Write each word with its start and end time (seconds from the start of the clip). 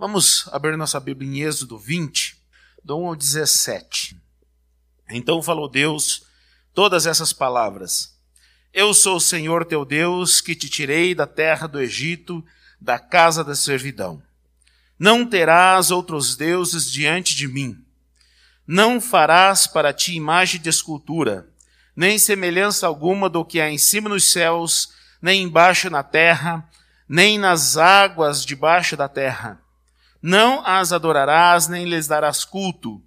Vamos 0.00 0.48
abrir 0.52 0.76
nossa 0.76 1.00
Bíblia 1.00 1.28
em 1.28 1.42
Êxodo 1.42 1.76
20, 1.76 2.36
do 2.84 2.96
1 3.00 3.06
ao 3.08 3.16
17. 3.16 4.16
Então 5.10 5.42
falou 5.42 5.68
Deus 5.68 6.22
todas 6.72 7.04
essas 7.04 7.32
palavras: 7.32 8.16
Eu 8.72 8.94
sou 8.94 9.16
o 9.16 9.20
Senhor 9.20 9.64
teu 9.64 9.84
Deus, 9.84 10.40
que 10.40 10.54
te 10.54 10.68
tirei 10.68 11.16
da 11.16 11.26
terra 11.26 11.66
do 11.66 11.80
Egito, 11.80 12.44
da 12.80 13.00
casa 13.00 13.42
da 13.42 13.56
servidão. 13.56 14.22
Não 14.96 15.26
terás 15.26 15.90
outros 15.90 16.36
deuses 16.36 16.88
diante 16.88 17.34
de 17.34 17.48
mim. 17.48 17.84
Não 18.64 19.00
farás 19.00 19.66
para 19.66 19.92
ti 19.92 20.14
imagem 20.14 20.60
de 20.60 20.68
escultura, 20.68 21.48
nem 21.96 22.20
semelhança 22.20 22.86
alguma 22.86 23.28
do 23.28 23.44
que 23.44 23.60
há 23.60 23.68
em 23.68 23.78
cima 23.78 24.08
nos 24.08 24.30
céus, 24.30 24.90
nem 25.20 25.42
embaixo 25.42 25.90
na 25.90 26.04
terra, 26.04 26.70
nem 27.08 27.36
nas 27.36 27.76
águas 27.76 28.44
debaixo 28.44 28.96
da 28.96 29.08
terra 29.08 29.60
não 30.22 30.64
as 30.66 30.92
adorarás, 30.92 31.68
nem 31.68 31.84
lhes 31.84 32.06
darás 32.06 32.44
culto, 32.44 33.02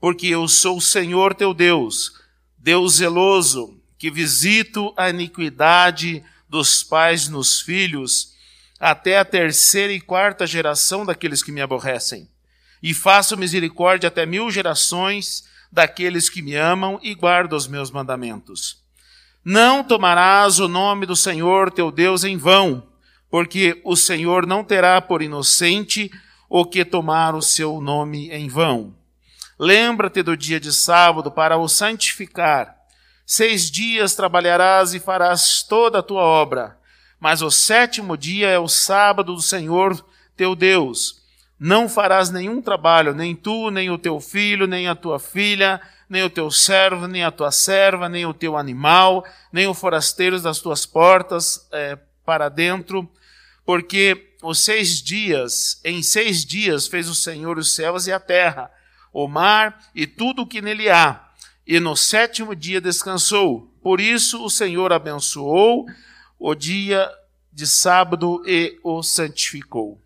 porque 0.00 0.26
eu 0.26 0.46
sou 0.48 0.78
o 0.78 0.82
Senhor 0.82 1.34
teu 1.34 1.54
Deus, 1.54 2.12
Deus 2.58 2.94
zeloso, 2.94 3.80
que 3.98 4.10
visito 4.10 4.92
a 4.96 5.10
iniquidade 5.10 6.24
dos 6.48 6.82
pais 6.82 7.28
nos 7.28 7.60
filhos, 7.60 8.34
até 8.78 9.18
a 9.18 9.24
terceira 9.24 9.92
e 9.92 10.00
quarta 10.00 10.46
geração 10.46 11.04
daqueles 11.04 11.42
que 11.42 11.52
me 11.52 11.60
aborrecem. 11.60 12.28
E 12.82 12.94
faço 12.94 13.36
misericórdia 13.36 14.08
até 14.08 14.24
mil 14.24 14.50
gerações 14.50 15.44
daqueles 15.70 16.30
que 16.30 16.40
me 16.40 16.56
amam 16.56 16.98
e 17.02 17.14
guardam 17.14 17.56
os 17.56 17.66
meus 17.66 17.90
mandamentos. 17.90 18.78
Não 19.44 19.84
tomarás 19.84 20.58
o 20.58 20.68
nome 20.68 21.06
do 21.06 21.14
Senhor 21.14 21.70
teu 21.70 21.90
Deus 21.90 22.24
em 22.24 22.36
vão, 22.36 22.86
porque 23.30 23.80
o 23.84 23.96
Senhor 23.96 24.46
não 24.46 24.64
terá 24.64 25.00
por 25.00 25.22
inocente 25.22 26.10
ou 26.50 26.66
que 26.66 26.84
tomar 26.84 27.36
o 27.36 27.40
seu 27.40 27.80
nome 27.80 28.28
em 28.30 28.48
vão. 28.48 28.92
Lembra-te 29.56 30.20
do 30.20 30.36
dia 30.36 30.58
de 30.58 30.72
sábado 30.72 31.30
para 31.30 31.56
o 31.56 31.68
santificar. 31.68 32.76
Seis 33.24 33.70
dias 33.70 34.16
trabalharás 34.16 34.92
e 34.92 34.98
farás 34.98 35.62
toda 35.62 36.00
a 36.00 36.02
tua 36.02 36.22
obra, 36.22 36.76
mas 37.20 37.40
o 37.40 37.50
sétimo 37.50 38.16
dia 38.16 38.48
é 38.48 38.58
o 38.58 38.66
sábado 38.66 39.36
do 39.36 39.40
Senhor 39.40 40.04
teu 40.36 40.56
Deus. 40.56 41.20
Não 41.58 41.88
farás 41.88 42.30
nenhum 42.30 42.60
trabalho, 42.60 43.14
nem 43.14 43.36
tu, 43.36 43.70
nem 43.70 43.88
o 43.90 43.98
teu 43.98 44.18
filho, 44.18 44.66
nem 44.66 44.88
a 44.88 44.94
tua 44.96 45.20
filha, 45.20 45.80
nem 46.08 46.24
o 46.24 46.30
teu 46.30 46.50
servo, 46.50 47.06
nem 47.06 47.22
a 47.22 47.30
tua 47.30 47.52
serva, 47.52 48.08
nem 48.08 48.26
o 48.26 48.34
teu 48.34 48.56
animal, 48.56 49.24
nem 49.52 49.68
o 49.68 49.74
forasteiro 49.74 50.40
das 50.40 50.58
tuas 50.58 50.84
portas 50.84 51.68
é, 51.70 51.96
para 52.24 52.48
dentro, 52.48 53.08
porque 53.64 54.29
os 54.42 54.60
seis 54.60 55.02
dias, 55.02 55.80
em 55.84 56.02
seis 56.02 56.44
dias 56.44 56.86
fez 56.86 57.08
o 57.08 57.14
Senhor 57.14 57.58
os 57.58 57.74
céus 57.74 58.06
e 58.06 58.12
a 58.12 58.20
terra, 58.20 58.70
o 59.12 59.28
mar 59.28 59.78
e 59.94 60.06
tudo 60.06 60.42
o 60.42 60.46
que 60.46 60.62
nele 60.62 60.88
há, 60.88 61.28
e 61.66 61.78
no 61.78 61.96
sétimo 61.96 62.54
dia 62.54 62.80
descansou. 62.80 63.72
Por 63.82 64.00
isso 64.00 64.44
o 64.44 64.50
Senhor 64.50 64.92
abençoou 64.92 65.86
o 66.38 66.54
dia 66.54 67.10
de 67.52 67.66
sábado 67.66 68.42
e 68.46 68.78
o 68.82 69.02
santificou. 69.02 70.00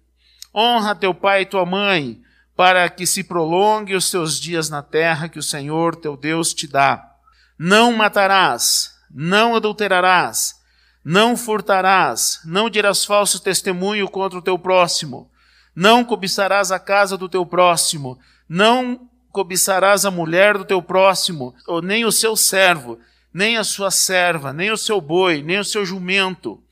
Honra 0.55 0.94
teu 0.94 1.14
pai 1.14 1.42
e 1.42 1.46
tua 1.46 1.64
mãe, 1.66 2.20
para 2.56 2.88
que 2.88 3.06
se 3.06 3.24
prolongue 3.24 3.94
os 3.94 4.10
teus 4.10 4.38
dias 4.38 4.70
na 4.70 4.82
terra 4.82 5.28
que 5.28 5.38
o 5.38 5.42
Senhor 5.42 5.96
teu 5.96 6.16
Deus 6.16 6.55
te 6.55 6.68
dá. 6.68 7.12
Não 7.58 7.92
matarás, 7.92 8.94
não 9.10 9.56
adulterarás, 9.56 10.60
não 11.05 11.36
furtarás, 11.36 12.41
não 12.44 12.70
dirás 12.70 13.05
falso 13.05 13.38
testemunho 13.41 14.08
contra 14.08 14.38
o 14.38 14.42
teu 14.42 14.58
próximo, 14.58 15.30
não 15.77 16.05
cobiçarás 16.05 16.72
a 16.72 16.78
casa 16.78 17.19
do 17.19 17.28
teu 17.28 17.44
próximo, 17.44 18.19
não 18.48 19.08
cobiçarás 19.30 20.06
a 20.06 20.11
mulher 20.11 20.56
do 20.56 20.64
teu 20.64 20.80
próximo, 20.80 21.55
ou 21.66 21.83
nem 21.83 22.05
o 22.05 22.12
seu 22.12 22.36
servo, 22.36 22.98
nem 23.33 23.58
a 23.58 23.64
sua 23.64 23.90
serva, 23.90 24.52
nem 24.52 24.70
o 24.70 24.77
seu 24.77 25.01
boi, 25.01 25.42
nem 25.42 25.58
o 25.58 25.64
seu 25.64 25.84
jumento, 25.84 26.62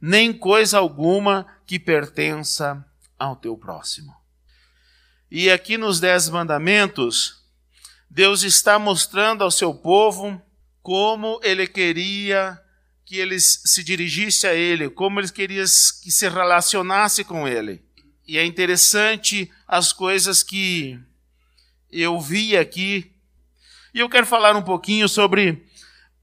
nem 0.00 0.32
coisa 0.32 0.78
alguma 0.78 1.46
que 1.66 1.78
pertença 1.78 2.84
ao 3.18 3.34
teu 3.34 3.56
próximo. 3.56 4.14
E 5.30 5.50
aqui 5.50 5.78
nos 5.78 5.98
Dez 5.98 6.28
Mandamentos, 6.28 7.40
Deus 8.08 8.42
está 8.42 8.78
mostrando 8.78 9.42
ao 9.42 9.50
seu 9.50 9.72
povo 9.72 10.40
como 10.82 11.40
ele 11.42 11.66
queria 11.66 12.60
que 13.10 13.18
eles 13.18 13.60
se 13.64 13.82
dirigissem 13.82 14.48
a 14.48 14.54
ele, 14.54 14.88
como 14.88 15.18
eles 15.18 15.32
queriam 15.32 15.64
que 15.64 16.12
se 16.12 16.28
relacionasse 16.28 17.24
com 17.24 17.48
ele. 17.48 17.82
E 18.24 18.38
é 18.38 18.44
interessante 18.46 19.50
as 19.66 19.92
coisas 19.92 20.44
que 20.44 20.96
eu 21.90 22.20
vi 22.20 22.56
aqui. 22.56 23.10
E 23.92 23.98
eu 23.98 24.08
quero 24.08 24.24
falar 24.24 24.54
um 24.54 24.62
pouquinho 24.62 25.08
sobre 25.08 25.66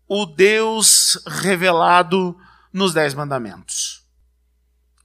o 0.08 0.26
Deus 0.26 1.22
revelado 1.28 2.40
nos 2.72 2.94
Dez 2.94 3.14
Mandamentos. 3.14 4.06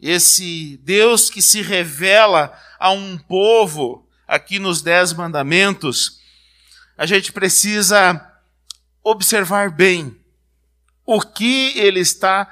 Esse 0.01 0.77
Deus 0.85 1.29
que 1.29 1.43
se 1.43 1.63
revela 1.63 2.57
a 2.79 2.93
um 2.93 3.19
povo 3.19 4.09
aqui 4.29 4.61
nos 4.61 4.83
Dez 4.83 5.13
Mandamentos, 5.13 6.21
a 6.97 7.07
gente 7.07 7.33
precisa 7.33 8.25
observar 9.03 9.69
bem 9.69 10.22
o 11.05 11.21
que 11.21 11.79
ele 11.79 12.01
está 12.01 12.49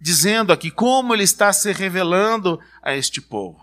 dizendo 0.00 0.52
aqui, 0.52 0.70
como 0.70 1.14
ele 1.14 1.24
está 1.24 1.52
se 1.52 1.72
revelando 1.72 2.58
a 2.82 2.94
este 2.94 3.20
povo. 3.20 3.60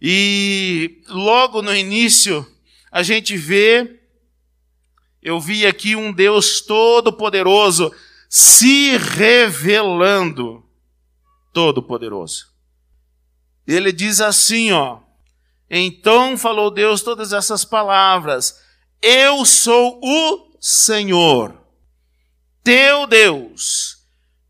E 0.00 1.02
logo 1.08 1.62
no 1.62 1.74
início, 1.74 2.46
a 2.90 3.02
gente 3.02 3.36
vê, 3.36 4.00
eu 5.22 5.40
vi 5.40 5.64
aqui 5.64 5.96
um 5.96 6.12
Deus 6.12 6.60
todo-poderoso 6.60 7.92
se 8.28 8.96
revelando 8.96 10.64
todo-poderoso. 11.52 12.52
Ele 13.66 13.92
diz 13.92 14.20
assim, 14.20 14.72
ó: 14.72 14.98
Então 15.70 16.36
falou 16.36 16.70
Deus 16.70 17.02
todas 17.02 17.32
essas 17.32 17.64
palavras: 17.64 18.60
Eu 19.00 19.44
sou 19.44 20.00
o 20.02 20.56
Senhor 20.60 21.61
teu 22.62 23.06
Deus, 23.06 23.98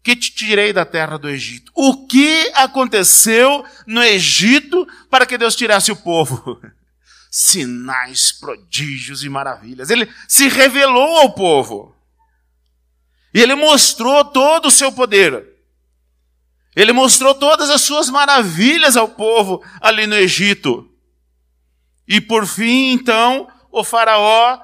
que 0.03 0.17
te 0.17 0.35
tirei 0.35 0.73
da 0.73 0.85
terra 0.85 1.17
do 1.17 1.29
Egito. 1.29 1.71
O 1.75 2.07
que 2.07 2.51
aconteceu 2.55 3.65
no 3.87 4.03
Egito 4.03 4.87
para 5.09 5.27
que 5.27 5.39
Deus 5.39 5.55
tirasse 5.55 5.93
o 5.93 5.97
povo? 5.97 6.61
Sinais, 7.31 8.33
prodígios 8.33 9.25
e 9.25 9.29
maravilhas. 9.29 9.91
Ele 9.91 10.09
se 10.29 10.49
revelou 10.49 11.19
ao 11.19 11.33
povo. 11.33 11.97
E 13.33 13.41
ele 13.41 13.55
mostrou 13.55 14.25
todo 14.25 14.67
o 14.67 14.71
seu 14.71 14.93
poder. 14.93 15.49
Ele 16.75 16.93
mostrou 16.93 17.35
todas 17.35 17.71
as 17.71 17.81
suas 17.83 18.11
maravilhas 18.11 18.97
ao 18.97 19.09
povo 19.09 19.65
ali 19.81 20.07
no 20.07 20.17
Egito. 20.17 20.91
E 22.07 22.21
por 22.21 22.47
fim, 22.47 22.93
então, 22.93 23.49
o 23.71 23.85
Faraó 23.85 24.59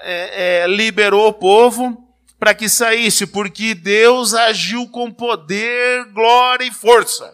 é, 0.00 0.62
é, 0.62 0.66
liberou 0.66 1.28
o 1.28 1.32
povo 1.32 2.11
para 2.42 2.56
que 2.56 2.68
saísse, 2.68 3.24
porque 3.24 3.72
Deus 3.72 4.34
agiu 4.34 4.88
com 4.88 5.12
poder, 5.12 6.06
glória 6.06 6.64
e 6.64 6.72
força. 6.72 7.32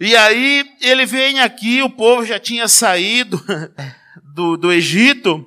E 0.00 0.16
aí 0.16 0.64
ele 0.80 1.04
vem 1.04 1.40
aqui, 1.40 1.82
o 1.82 1.90
povo 1.90 2.24
já 2.24 2.40
tinha 2.40 2.66
saído 2.66 3.38
do, 4.32 4.56
do 4.56 4.72
Egito, 4.72 5.46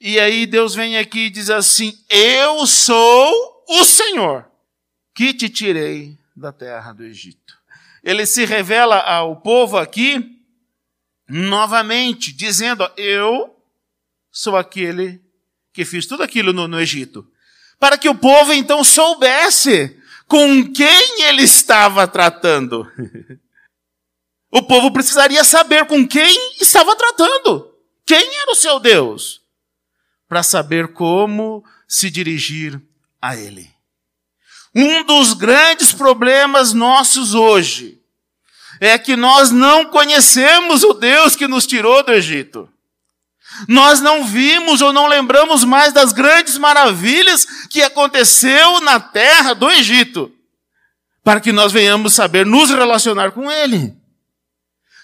e 0.00 0.18
aí 0.18 0.46
Deus 0.46 0.74
vem 0.74 0.96
aqui 0.96 1.26
e 1.26 1.30
diz 1.30 1.50
assim: 1.50 1.92
Eu 2.08 2.66
sou 2.66 3.62
o 3.68 3.84
Senhor 3.84 4.50
que 5.14 5.34
te 5.34 5.50
tirei 5.50 6.18
da 6.34 6.50
terra 6.50 6.94
do 6.94 7.04
Egito. 7.04 7.52
Ele 8.02 8.24
se 8.24 8.46
revela 8.46 9.00
ao 9.00 9.42
povo 9.42 9.76
aqui 9.76 10.40
novamente, 11.28 12.32
dizendo: 12.32 12.90
Eu 12.96 13.54
sou 14.30 14.56
aquele 14.56 15.20
que 15.74 15.84
fiz 15.84 16.06
tudo 16.06 16.22
aquilo 16.22 16.54
no, 16.54 16.66
no 16.66 16.80
Egito 16.80 17.30
para 17.82 17.98
que 17.98 18.08
o 18.08 18.14
povo 18.14 18.52
então 18.52 18.84
soubesse 18.84 20.00
com 20.28 20.72
quem 20.72 21.22
ele 21.22 21.42
estava 21.42 22.06
tratando. 22.06 22.86
o 24.52 24.62
povo 24.62 24.92
precisaria 24.92 25.42
saber 25.42 25.86
com 25.86 26.06
quem 26.06 26.56
estava 26.60 26.94
tratando. 26.94 27.74
Quem 28.06 28.36
era 28.36 28.52
o 28.52 28.54
seu 28.54 28.78
Deus? 28.78 29.42
Para 30.28 30.44
saber 30.44 30.92
como 30.92 31.64
se 31.88 32.08
dirigir 32.08 32.80
a 33.20 33.34
ele. 33.36 33.68
Um 34.72 35.02
dos 35.02 35.32
grandes 35.34 35.92
problemas 35.92 36.72
nossos 36.72 37.34
hoje 37.34 38.00
é 38.80 38.96
que 38.96 39.16
nós 39.16 39.50
não 39.50 39.86
conhecemos 39.86 40.84
o 40.84 40.94
Deus 40.94 41.34
que 41.34 41.48
nos 41.48 41.66
tirou 41.66 42.04
do 42.04 42.12
Egito. 42.12 42.71
Nós 43.68 44.00
não 44.00 44.24
vimos 44.24 44.80
ou 44.80 44.92
não 44.92 45.06
lembramos 45.06 45.64
mais 45.64 45.92
das 45.92 46.12
grandes 46.12 46.58
maravilhas 46.58 47.46
que 47.68 47.82
aconteceu 47.82 48.80
na 48.80 48.98
terra 48.98 49.54
do 49.54 49.70
Egito, 49.70 50.32
para 51.22 51.40
que 51.40 51.52
nós 51.52 51.72
venhamos 51.72 52.14
saber 52.14 52.44
nos 52.44 52.70
relacionar 52.70 53.30
com 53.32 53.50
Ele. 53.50 53.94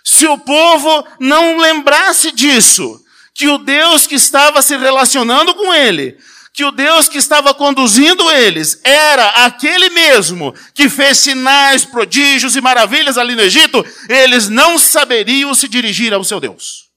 se 0.04 0.26
o 0.26 0.38
povo 0.38 1.06
não 1.20 1.58
lembrasse 1.58 2.32
disso, 2.32 3.00
que 3.34 3.46
o 3.46 3.58
Deus 3.58 4.04
que 4.04 4.16
estava 4.16 4.60
se 4.62 4.76
relacionando 4.76 5.54
com 5.54 5.72
ele, 5.72 6.18
que 6.52 6.64
o 6.64 6.72
Deus 6.72 7.08
que 7.08 7.18
estava 7.18 7.54
conduzindo 7.54 8.28
eles 8.32 8.80
era 8.82 9.28
aquele 9.44 9.90
mesmo 9.90 10.52
que 10.74 10.88
fez 10.88 11.18
sinais, 11.18 11.84
prodígios 11.84 12.56
e 12.56 12.60
maravilhas 12.60 13.16
ali 13.16 13.36
no 13.36 13.42
Egito, 13.42 13.86
eles 14.08 14.48
não 14.48 14.76
saberiam 14.76 15.54
se 15.54 15.68
dirigir 15.68 16.12
ao 16.12 16.24
seu 16.24 16.40
Deus. 16.40 16.87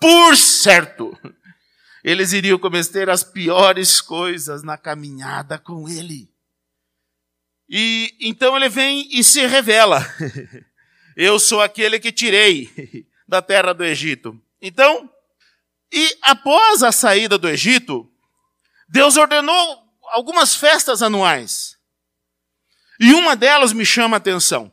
Por 0.00 0.36
certo, 0.36 1.18
eles 2.04 2.32
iriam 2.32 2.58
cometer 2.58 3.10
as 3.10 3.24
piores 3.24 4.00
coisas 4.00 4.62
na 4.62 4.76
caminhada 4.76 5.58
com 5.58 5.88
ele. 5.88 6.30
E 7.68 8.16
então 8.20 8.56
ele 8.56 8.68
vem 8.68 9.08
e 9.10 9.22
se 9.22 9.46
revela. 9.46 10.00
Eu 11.16 11.38
sou 11.38 11.60
aquele 11.60 11.98
que 11.98 12.12
tirei 12.12 13.06
da 13.26 13.42
terra 13.42 13.72
do 13.72 13.84
Egito. 13.84 14.40
Então, 14.62 15.12
e 15.92 16.16
após 16.22 16.82
a 16.82 16.92
saída 16.92 17.36
do 17.36 17.48
Egito, 17.48 18.10
Deus 18.88 19.16
ordenou 19.16 19.82
algumas 20.04 20.54
festas 20.54 21.02
anuais. 21.02 21.76
E 23.00 23.12
uma 23.12 23.36
delas 23.36 23.72
me 23.72 23.84
chama 23.84 24.16
a 24.16 24.18
atenção. 24.18 24.72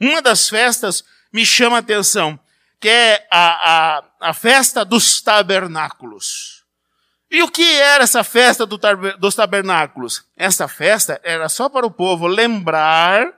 Uma 0.00 0.22
das 0.22 0.48
festas 0.48 1.04
me 1.32 1.44
chama 1.44 1.76
a 1.76 1.80
atenção, 1.80 2.40
que 2.80 2.88
é 2.88 3.28
a, 3.30 3.98
a, 3.98 4.04
a 4.30 4.34
festa 4.34 4.84
dos 4.84 5.20
tabernáculos. 5.20 6.64
E 7.30 7.42
o 7.42 7.50
que 7.50 7.62
era 7.62 8.04
essa 8.04 8.24
festa 8.24 8.66
do, 8.66 8.78
dos 9.18 9.34
tabernáculos? 9.34 10.24
Essa 10.36 10.66
festa 10.66 11.20
era 11.22 11.48
só 11.48 11.68
para 11.68 11.86
o 11.86 11.90
povo 11.90 12.26
lembrar 12.26 13.32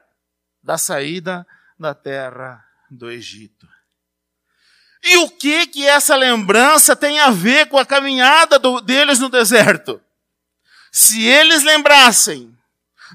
da 0.62 0.78
saída 0.78 1.46
da 1.78 1.94
terra 1.94 2.64
do 2.90 3.10
Egito. 3.10 3.68
E 5.02 5.16
o 5.18 5.30
que 5.30 5.66
que 5.66 5.86
essa 5.86 6.14
lembrança 6.14 6.94
tem 6.94 7.18
a 7.18 7.30
ver 7.30 7.66
com 7.66 7.76
a 7.76 7.84
caminhada 7.84 8.58
do, 8.58 8.80
deles 8.80 9.18
no 9.18 9.28
deserto? 9.28 10.00
Se 10.92 11.26
eles 11.26 11.64
lembrassem 11.64 12.56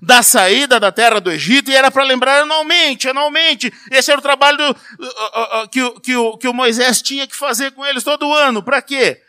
da 0.01 0.21
saída 0.21 0.79
da 0.79 0.91
terra 0.91 1.19
do 1.19 1.31
Egito, 1.31 1.71
e 1.71 1.75
era 1.75 1.91
para 1.91 2.03
lembrar 2.03 2.41
anualmente, 2.41 3.09
anualmente. 3.09 3.73
Esse 3.91 4.11
era 4.11 4.19
o 4.19 4.23
trabalho 4.23 4.57
do, 4.57 4.71
uh, 4.71 4.75
uh, 5.05 5.63
uh, 5.63 5.69
que, 5.69 5.99
que, 6.01 6.15
o, 6.15 6.37
que 6.37 6.47
o 6.47 6.53
Moisés 6.53 7.01
tinha 7.01 7.27
que 7.27 7.35
fazer 7.35 7.71
com 7.71 7.85
eles 7.85 8.03
todo 8.03 8.33
ano. 8.33 8.61
Para 8.63 8.81
quê? 8.81 9.21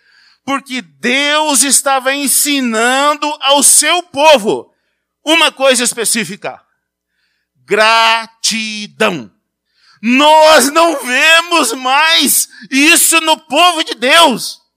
Porque 0.45 0.81
Deus 0.81 1.63
estava 1.63 2.15
ensinando 2.15 3.27
ao 3.41 3.63
seu 3.63 4.03
povo 4.03 4.73
uma 5.25 5.53
coisa 5.53 5.85
específica: 5.85 6.61
gratidão. 7.65 9.31
Nós 10.01 10.71
não 10.71 11.05
vemos 11.05 11.73
mais 11.73 12.49
isso 12.71 13.21
no 13.21 13.37
povo 13.37 13.83
de 13.83 13.95
Deus. 13.95 14.68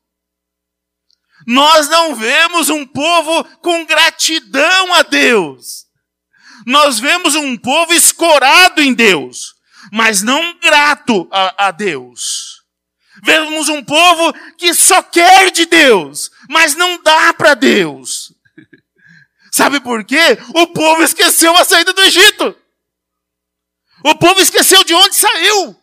Nós 1.46 1.88
não 1.88 2.16
vemos 2.16 2.70
um 2.70 2.86
povo 2.86 3.44
com 3.60 3.86
gratidão 3.86 4.94
a 4.94 5.02
Deus. 5.02 5.86
Nós 6.66 7.00
vemos 7.00 7.36
um 7.36 7.58
povo 7.58 7.94
escorado 7.94 8.82
em 8.82 8.94
Deus, 8.94 9.56
mas 9.92 10.22
não 10.22 10.60
grato 10.60 11.28
a, 11.32 11.68
a 11.68 11.72
Deus. 11.72 12.62
Vemos 13.24 13.70
um 13.70 13.84
povo 13.84 14.34
que 14.58 14.74
só 14.74 15.02
quer 15.02 15.52
de 15.52 15.66
Deus, 15.66 16.32
mas 16.50 16.76
não 16.76 17.02
dá 17.02 17.34
para 17.34 17.54
Deus. 17.54 18.34
Sabe 19.52 19.80
por 19.80 20.04
quê? 20.04 20.38
O 20.56 20.68
povo 20.68 21.04
esqueceu 21.04 21.56
a 21.58 21.66
saída 21.66 21.94
do 21.94 22.02
Egito. 22.02 22.56
O 24.04 24.16
povo 24.16 24.40
esqueceu 24.40 24.84
de 24.84 24.94
onde 24.94 25.16
saiu. 25.16 25.76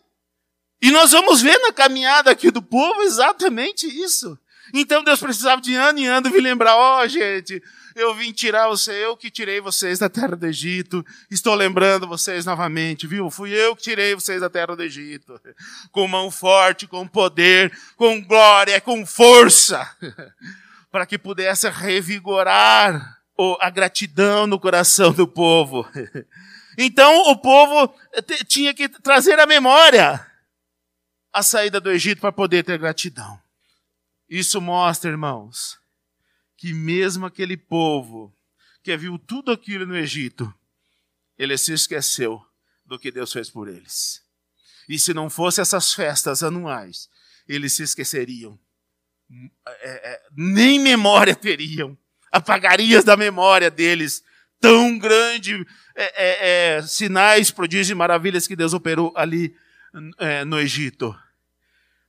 E 0.81 0.91
nós 0.91 1.11
vamos 1.11 1.41
ver 1.41 1.57
na 1.59 1.73
caminhada 1.73 2.31
aqui 2.31 2.51
do 2.51 2.61
povo 2.61 3.01
exatamente 3.03 3.85
isso. 3.85 4.37
Então 4.73 5.03
Deus 5.03 5.19
precisava 5.19 5.61
de 5.61 5.73
ano 5.75 5.99
em 5.99 6.07
ano 6.07 6.29
vir 6.29 6.41
lembrar, 6.41 6.75
ó 6.75 7.01
oh, 7.01 7.07
gente, 7.07 7.61
eu 7.95 8.13
vim 8.15 8.31
tirar 8.31 8.67
você, 8.67 8.91
eu 9.05 9.17
que 9.17 9.29
tirei 9.29 9.59
vocês 9.59 9.99
da 9.99 10.09
terra 10.09 10.35
do 10.35 10.45
Egito, 10.45 11.05
estou 11.29 11.55
lembrando 11.55 12.07
vocês 12.07 12.45
novamente, 12.45 13.07
viu? 13.07 13.29
Fui 13.29 13.51
eu 13.51 13.75
que 13.75 13.83
tirei 13.83 14.15
vocês 14.15 14.41
da 14.41 14.49
terra 14.49 14.75
do 14.75 14.83
Egito, 14.83 15.39
com 15.91 16.07
mão 16.07 16.31
forte, 16.31 16.87
com 16.87 17.07
poder, 17.07 17.71
com 17.95 18.21
glória, 18.21 18.79
com 18.79 19.05
força, 19.05 19.89
para 20.91 21.05
que 21.05 21.17
pudesse 21.17 21.69
revigorar 21.69 23.19
a 23.59 23.69
gratidão 23.69 24.45
no 24.45 24.59
coração 24.59 25.11
do 25.11 25.27
povo. 25.27 25.87
Então 26.81 27.29
o 27.29 27.35
povo 27.35 27.93
tinha 28.47 28.73
que 28.73 28.87
trazer 28.87 29.37
à 29.37 29.45
memória 29.45 30.25
a 31.33 31.43
saída 31.43 31.77
do 31.77 31.91
Egito 31.91 32.21
para 32.21 32.31
poder 32.31 32.63
ter 32.63 32.77
gratidão. 32.77 33.37
Isso 34.29 34.61
mostra, 34.61 35.09
irmãos, 35.09 35.79
que 36.55 36.73
mesmo 36.73 37.25
aquele 37.25 37.57
povo 37.57 38.35
que 38.83 38.95
viu 38.95 39.17
tudo 39.17 39.51
aquilo 39.51 39.85
no 39.85 39.97
Egito, 39.97 40.53
ele 41.37 41.57
se 41.57 41.73
esqueceu 41.73 42.45
do 42.85 42.99
que 42.99 43.11
Deus 43.11 43.31
fez 43.31 43.49
por 43.49 43.67
eles. 43.67 44.23
E 44.87 44.99
se 44.99 45.13
não 45.13 45.29
fosse 45.29 45.61
essas 45.61 45.93
festas 45.93 46.43
anuais, 46.43 47.09
eles 47.47 47.73
se 47.73 47.83
esqueceriam. 47.83 48.59
É, 49.65 50.11
é, 50.11 50.21
nem 50.35 50.79
memória 50.79 51.35
teriam. 51.35 51.97
Apagarias 52.31 53.03
da 53.03 53.15
memória 53.15 53.71
deles 53.71 54.23
tão 54.59 54.97
grande 54.97 55.65
é, 55.95 56.03
é, 56.03 56.77
é, 56.77 56.81
sinais, 56.81 57.51
prodígios 57.51 57.89
e 57.89 57.95
maravilhas 57.95 58.47
que 58.47 58.55
Deus 58.55 58.73
operou 58.73 59.13
ali 59.15 59.55
é, 60.17 60.43
no 60.43 60.59
Egito. 60.59 61.15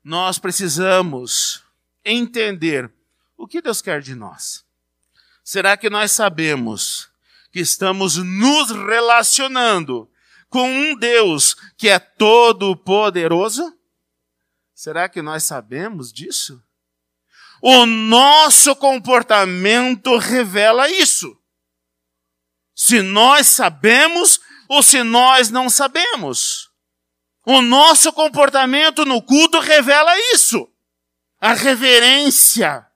Nós 0.03 0.39
precisamos 0.39 1.63
entender 2.05 2.93
o 3.37 3.47
que 3.47 3.61
Deus 3.61 3.81
quer 3.81 4.01
de 4.01 4.15
nós. 4.15 4.65
Será 5.43 5.77
que 5.77 5.91
nós 5.91 6.13
sabemos 6.13 7.09
que 7.53 7.61
estamos 7.61 8.17
nos 8.17 8.71
relacionando 8.71 10.11
com 10.49 10.71
um 10.71 10.95
Deus 10.97 11.55
que 11.77 11.89
é 11.89 11.99
todo 11.99 12.77
poderoso? 12.77 13.77
Será 14.75 15.09
que 15.09 15.21
nós 15.21 15.45
sabemos 15.45 16.13
disso? 16.13 16.63
O 17.63 17.85
nosso 17.85 18.75
comportamento 18.77 20.17
revela 20.17 20.89
isso 20.89 21.41
se 22.83 23.03
nós 23.03 23.47
sabemos 23.47 24.41
ou 24.67 24.83
se 24.83 25.03
nós 25.03 25.51
não 25.51 25.69
sabemos. 25.69 26.71
O 27.45 27.61
nosso 27.61 28.11
comportamento 28.11 29.05
no 29.05 29.21
culto 29.21 29.61
revela 29.61 30.19
isso. 30.33 30.67
A 31.41 31.55
reverência, 31.55 32.87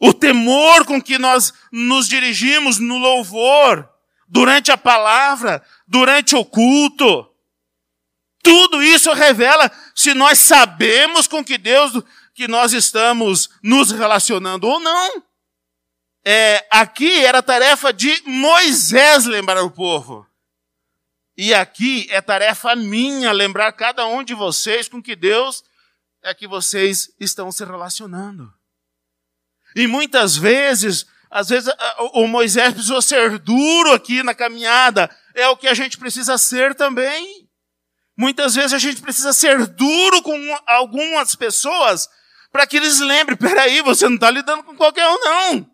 o 0.00 0.12
temor 0.12 0.84
com 0.84 1.00
que 1.00 1.18
nós 1.18 1.52
nos 1.70 2.08
dirigimos 2.08 2.78
no 2.78 2.98
louvor, 2.98 3.88
durante 4.28 4.70
a 4.70 4.76
palavra, 4.76 5.64
durante 5.86 6.36
o 6.36 6.44
culto. 6.44 7.28
Tudo 8.42 8.82
isso 8.82 9.12
revela 9.12 9.70
se 9.94 10.12
nós 10.14 10.38
sabemos 10.38 11.26
com 11.26 11.44
que 11.44 11.56
Deus 11.56 11.92
que 12.34 12.48
nós 12.48 12.72
estamos 12.72 13.50
nos 13.62 13.90
relacionando 13.90 14.66
ou 14.66 14.80
não 14.80 15.22
é, 16.24 16.64
aqui 16.70 17.24
era 17.24 17.42
tarefa 17.42 17.92
de 17.92 18.22
Moisés 18.24 19.26
lembrar 19.26 19.62
o 19.62 19.70
povo. 19.70 20.26
E 21.36 21.52
aqui 21.52 22.06
é 22.10 22.20
tarefa 22.20 22.76
minha 22.76 23.32
lembrar 23.32 23.72
cada 23.72 24.06
um 24.06 24.22
de 24.22 24.34
vocês 24.34 24.88
com 24.88 25.02
que 25.02 25.16
Deus 25.16 25.64
é 26.22 26.32
que 26.34 26.46
vocês 26.46 27.12
estão 27.18 27.50
se 27.50 27.64
relacionando. 27.64 28.52
E 29.74 29.86
muitas 29.86 30.36
vezes, 30.36 31.06
às 31.30 31.48
vezes 31.48 31.72
o 32.12 32.26
Moisés 32.26 32.72
precisou 32.72 33.00
ser 33.02 33.38
duro 33.38 33.92
aqui 33.92 34.22
na 34.22 34.34
caminhada, 34.34 35.10
é 35.34 35.48
o 35.48 35.56
que 35.56 35.66
a 35.66 35.74
gente 35.74 35.98
precisa 35.98 36.36
ser 36.38 36.74
também. 36.74 37.48
Muitas 38.16 38.54
vezes 38.54 38.72
a 38.72 38.78
gente 38.78 39.00
precisa 39.00 39.32
ser 39.32 39.66
duro 39.66 40.22
com 40.22 40.58
algumas 40.66 41.34
pessoas 41.34 42.08
para 42.52 42.66
que 42.66 42.76
eles 42.76 43.00
lembrem, 43.00 43.36
peraí, 43.36 43.80
você 43.80 44.06
não 44.06 44.16
está 44.16 44.30
lidando 44.30 44.62
com 44.62 44.76
qualquer 44.76 45.08
um, 45.08 45.18
não. 45.18 45.70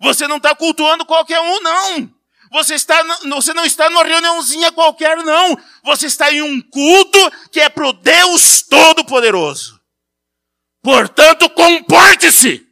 Você 0.00 0.26
não 0.26 0.38
está 0.38 0.54
cultuando 0.54 1.04
qualquer 1.04 1.40
um, 1.40 1.60
não. 1.60 2.17
Você, 2.50 2.74
está, 2.74 3.02
você 3.28 3.52
não 3.52 3.64
está 3.64 3.90
numa 3.90 4.04
reuniãozinha 4.04 4.72
qualquer, 4.72 5.18
não. 5.18 5.56
Você 5.84 6.06
está 6.06 6.32
em 6.32 6.42
um 6.42 6.60
culto 6.60 7.18
que 7.50 7.60
é 7.60 7.68
para 7.68 7.86
o 7.86 7.92
Deus 7.92 8.62
Todo-Poderoso. 8.62 9.80
Portanto, 10.82 11.50
comporte-se. 11.50 12.66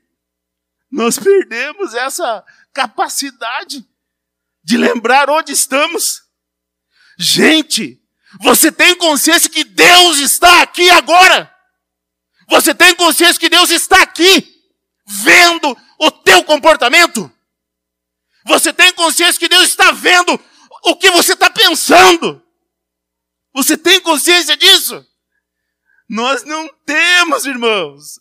Nós 0.90 1.18
perdemos 1.18 1.94
essa 1.94 2.44
capacidade 2.72 3.84
de 4.64 4.76
lembrar 4.76 5.28
onde 5.28 5.52
estamos. 5.52 6.22
Gente, 7.18 8.00
você 8.40 8.70
tem 8.72 8.94
consciência 8.96 9.50
que 9.50 9.64
Deus 9.64 10.18
está 10.18 10.62
aqui 10.62 10.88
agora? 10.90 11.52
Você 12.48 12.74
tem 12.74 12.94
consciência 12.94 13.40
que 13.40 13.48
Deus 13.48 13.70
está 13.70 14.02
aqui, 14.02 14.62
vendo 15.06 15.76
o 15.98 16.10
teu 16.10 16.44
comportamento? 16.44 17.30
Você 18.46 18.72
tem 18.72 18.92
consciência 18.92 19.38
que 19.38 19.48
Deus 19.48 19.64
está 19.64 19.90
vendo 19.92 20.40
o 20.84 20.96
que 20.96 21.10
você 21.10 21.32
está 21.32 21.50
pensando? 21.50 22.42
Você 23.52 23.76
tem 23.76 24.00
consciência 24.00 24.56
disso? 24.56 25.04
Nós 26.08 26.44
não 26.44 26.68
temos, 26.84 27.44
irmãos. 27.44 28.20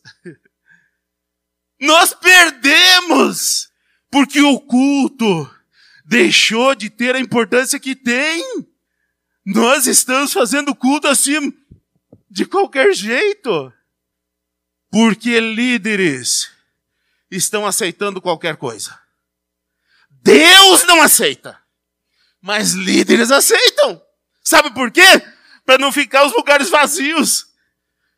Nós 1.79 2.13
perdemos, 2.13 3.69
porque 4.09 4.41
o 4.41 4.59
culto 4.59 5.49
deixou 6.05 6.73
de 6.73 6.89
ter 6.89 7.15
a 7.15 7.19
importância 7.19 7.79
que 7.79 7.95
tem. 7.95 8.43
Nós 9.45 9.85
estamos 9.85 10.33
fazendo 10.33 10.73
culto 10.73 11.07
assim, 11.07 11.53
de 12.31 12.45
qualquer 12.45 12.93
jeito, 12.95 13.71
porque 14.89 15.39
líderes 15.39 16.49
estão 17.29 17.67
aceitando 17.67 18.21
qualquer 18.21 18.57
coisa. 18.57 19.04
Deus 20.25 20.83
não 20.85 21.03
aceita, 21.03 21.55
mas 22.41 22.71
líderes 22.71 23.29
aceitam. 23.29 24.01
Sabe 24.43 24.73
por 24.73 24.89
quê? 24.89 25.21
Para 25.63 25.77
não 25.77 25.91
ficar 25.91 26.25
os 26.25 26.33
lugares 26.33 26.67
vazios. 26.67 27.45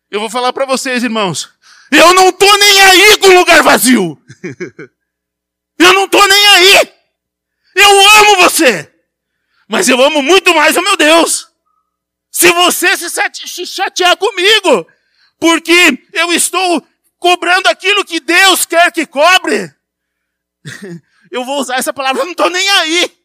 Eu 0.09 0.21
vou 0.21 0.29
falar 0.29 0.53
para 0.53 0.65
vocês, 0.65 1.03
irmãos. 1.03 1.49
Eu 1.91 2.13
não 2.13 2.31
tô 2.31 2.57
nem 2.57 2.81
aí 2.81 3.17
com 3.17 3.27
lugar 3.37 3.61
vazio. 3.61 4.17
Eu 5.79 5.93
não 5.93 6.07
tô 6.07 6.25
nem 6.25 6.47
aí. 6.47 6.93
Eu 7.75 8.09
amo 8.17 8.37
você. 8.37 8.91
Mas 9.67 9.87
eu 9.87 10.01
amo 10.01 10.23
muito 10.23 10.55
mais 10.55 10.75
o 10.75 10.81
meu 10.81 10.97
Deus. 10.97 11.47
Se 12.31 12.51
você 12.51 12.97
se 12.97 13.65
chatear 13.67 14.17
comigo, 14.17 14.87
porque 15.39 16.03
eu 16.13 16.33
estou 16.33 16.83
cobrando 17.19 17.69
aquilo 17.69 18.03
que 18.03 18.19
Deus 18.19 18.65
quer 18.65 18.91
que 18.91 19.05
cobre, 19.05 19.71
eu 21.31 21.43
vou 21.45 21.59
usar 21.59 21.77
essa 21.77 21.93
palavra, 21.93 22.21
eu 22.21 22.25
não 22.25 22.31
estou 22.31 22.49
nem 22.49 22.69
aí. 22.69 23.17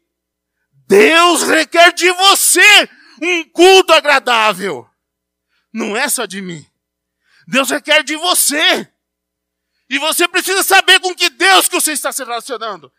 Deus 0.86 1.42
requer 1.42 1.92
de 1.92 2.10
você 2.12 2.88
um 3.22 3.44
culto 3.50 3.92
agradável. 3.92 4.88
Não 5.72 5.96
é 5.96 6.08
só 6.08 6.26
de 6.26 6.42
mim. 6.42 6.66
Deus 7.46 7.70
requer 7.70 8.02
de 8.02 8.16
você. 8.16 8.88
E 9.88 9.98
você 9.98 10.26
precisa 10.28 10.62
saber 10.62 11.00
com 11.00 11.14
que 11.14 11.30
Deus 11.30 11.68
que 11.68 11.74
você 11.74 11.92
está 11.92 12.12
se 12.12 12.22
relacionando. 12.24 12.92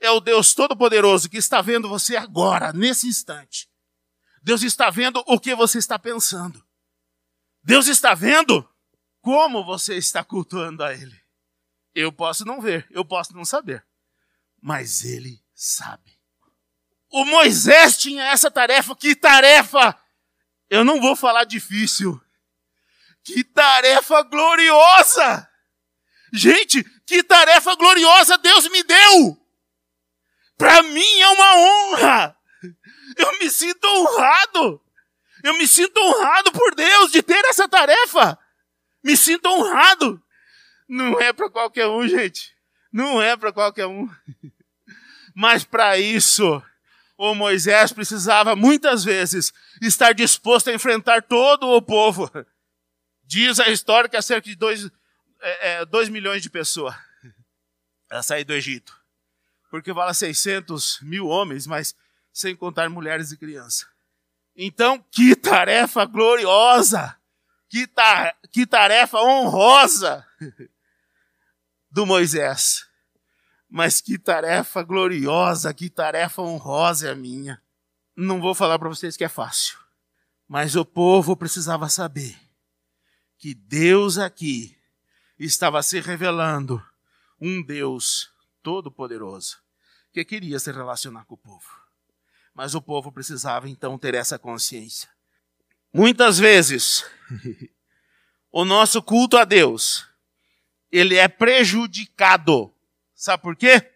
É 0.00 0.10
o 0.10 0.20
Deus 0.20 0.54
Todo-Poderoso 0.54 1.28
que 1.28 1.36
está 1.36 1.60
vendo 1.60 1.88
você 1.88 2.16
agora, 2.16 2.72
nesse 2.72 3.06
instante. 3.06 3.68
Deus 4.42 4.62
está 4.62 4.90
vendo 4.90 5.22
o 5.26 5.38
que 5.38 5.54
você 5.54 5.78
está 5.78 5.98
pensando. 5.98 6.64
Deus 7.62 7.86
está 7.86 8.14
vendo 8.14 8.66
como 9.20 9.64
você 9.64 9.96
está 9.96 10.24
cultuando 10.24 10.82
a 10.82 10.94
Ele. 10.94 11.20
Eu 11.94 12.10
posso 12.12 12.44
não 12.44 12.60
ver, 12.60 12.86
eu 12.90 13.04
posso 13.04 13.34
não 13.34 13.44
saber, 13.44 13.84
mas 14.60 15.04
Ele 15.04 15.42
sabe. 15.54 16.18
O 17.10 17.24
Moisés 17.24 17.96
tinha 17.98 18.24
essa 18.24 18.50
tarefa. 18.50 18.94
Que 18.94 19.14
tarefa? 19.14 19.98
Eu 20.68 20.84
não 20.84 21.00
vou 21.00 21.16
falar 21.16 21.44
difícil. 21.44 22.20
Que 23.22 23.44
tarefa 23.44 24.22
gloriosa! 24.22 25.48
Gente, 26.32 26.84
que 27.04 27.22
tarefa 27.22 27.74
gloriosa 27.74 28.38
Deus 28.38 28.68
me 28.68 28.82
deu! 28.82 29.36
Para 30.56 30.82
mim 30.82 31.20
é 31.20 31.28
uma 31.28 31.56
honra! 31.56 32.36
Eu 33.16 33.38
me 33.38 33.50
sinto 33.50 33.84
honrado! 33.84 34.80
Eu 35.42 35.54
me 35.54 35.66
sinto 35.66 35.98
honrado 35.98 36.52
por 36.52 36.74
Deus 36.74 37.10
de 37.10 37.22
ter 37.22 37.44
essa 37.46 37.68
tarefa! 37.68 38.38
Me 39.02 39.16
sinto 39.16 39.46
honrado! 39.46 40.22
Não 40.88 41.20
é 41.20 41.32
para 41.32 41.50
qualquer 41.50 41.88
um, 41.88 42.06
gente. 42.06 42.54
Não 42.92 43.20
é 43.20 43.36
para 43.36 43.52
qualquer 43.52 43.86
um. 43.86 44.08
Mas 45.34 45.64
para 45.64 45.98
isso, 45.98 46.62
o 47.16 47.34
Moisés 47.34 47.92
precisava 47.92 48.56
muitas 48.56 49.04
vezes 49.04 49.52
estar 49.80 50.12
disposto 50.12 50.70
a 50.70 50.74
enfrentar 50.74 51.22
todo 51.22 51.68
o 51.68 51.82
povo. 51.82 52.30
Diz 53.24 53.60
a 53.60 53.68
história 53.68 54.08
que 54.08 54.16
há 54.16 54.22
cerca 54.22 54.48
de 54.48 54.56
2 54.56 54.90
é, 55.40 55.72
é, 55.72 55.84
dois 55.84 56.08
milhões 56.08 56.42
de 56.42 56.50
pessoas 56.50 56.94
a 58.10 58.22
sair 58.22 58.44
do 58.44 58.52
Egito. 58.52 58.98
Porque 59.70 59.92
vale 59.92 60.12
600 60.12 61.00
mil 61.02 61.28
homens, 61.28 61.66
mas 61.66 61.94
sem 62.32 62.56
contar 62.56 62.88
mulheres 62.90 63.30
e 63.32 63.36
crianças. 63.36 63.86
Então, 64.56 65.02
que 65.10 65.36
tarefa 65.36 66.04
gloriosa! 66.04 67.16
Que, 67.68 67.86
ta 67.86 68.34
que 68.50 68.66
tarefa 68.66 69.18
honrosa 69.20 70.26
do 71.90 72.06
Moisés. 72.06 72.86
Mas 73.68 74.00
que 74.00 74.18
tarefa 74.18 74.82
gloriosa, 74.82 75.72
que 75.72 75.88
tarefa 75.88 76.42
honrosa 76.42 77.08
é 77.08 77.12
a 77.12 77.14
minha. 77.14 77.62
Não 78.16 78.40
vou 78.40 78.54
falar 78.54 78.78
para 78.78 78.88
vocês 78.88 79.16
que 79.16 79.24
é 79.24 79.28
fácil. 79.28 79.78
Mas 80.48 80.74
o 80.74 80.84
povo 80.84 81.36
precisava 81.36 81.88
saber 81.88 82.36
que 83.38 83.54
Deus 83.54 84.18
aqui 84.18 84.76
estava 85.38 85.82
se 85.82 86.00
revelando 86.00 86.84
um 87.40 87.62
Deus 87.62 88.30
todo-poderoso 88.62 89.58
que 90.12 90.24
queria 90.24 90.58
se 90.58 90.70
relacionar 90.72 91.24
com 91.24 91.34
o 91.34 91.38
povo. 91.38 91.80
Mas 92.52 92.74
o 92.74 92.82
povo 92.82 93.12
precisava 93.12 93.68
então 93.68 93.96
ter 93.96 94.14
essa 94.14 94.38
consciência. 94.38 95.08
Muitas 95.92 96.38
vezes, 96.38 97.04
o 98.50 98.64
nosso 98.64 99.02
culto 99.02 99.36
a 99.36 99.44
Deus, 99.44 100.06
ele 100.90 101.16
é 101.16 101.28
prejudicado. 101.28 102.74
Sabe 103.14 103.42
por 103.42 103.56
quê? 103.56 103.90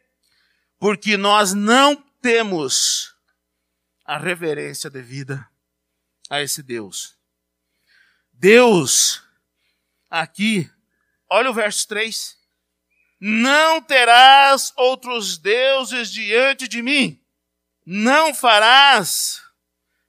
Porque 0.78 1.16
nós 1.16 1.54
não 1.54 1.96
temos 2.20 3.14
a 4.04 4.18
reverência 4.18 4.90
devida 4.90 5.48
a 6.28 6.42
esse 6.42 6.62
Deus. 6.62 7.16
Deus 8.32 9.22
aqui, 10.10 10.70
olha 11.28 11.50
o 11.50 11.54
verso 11.54 11.86
3. 11.88 12.36
Não 13.20 13.80
terás 13.80 14.72
outros 14.76 15.38
deuses 15.38 16.10
diante 16.10 16.68
de 16.68 16.82
mim. 16.82 17.22
Não 17.86 18.34
farás 18.34 19.42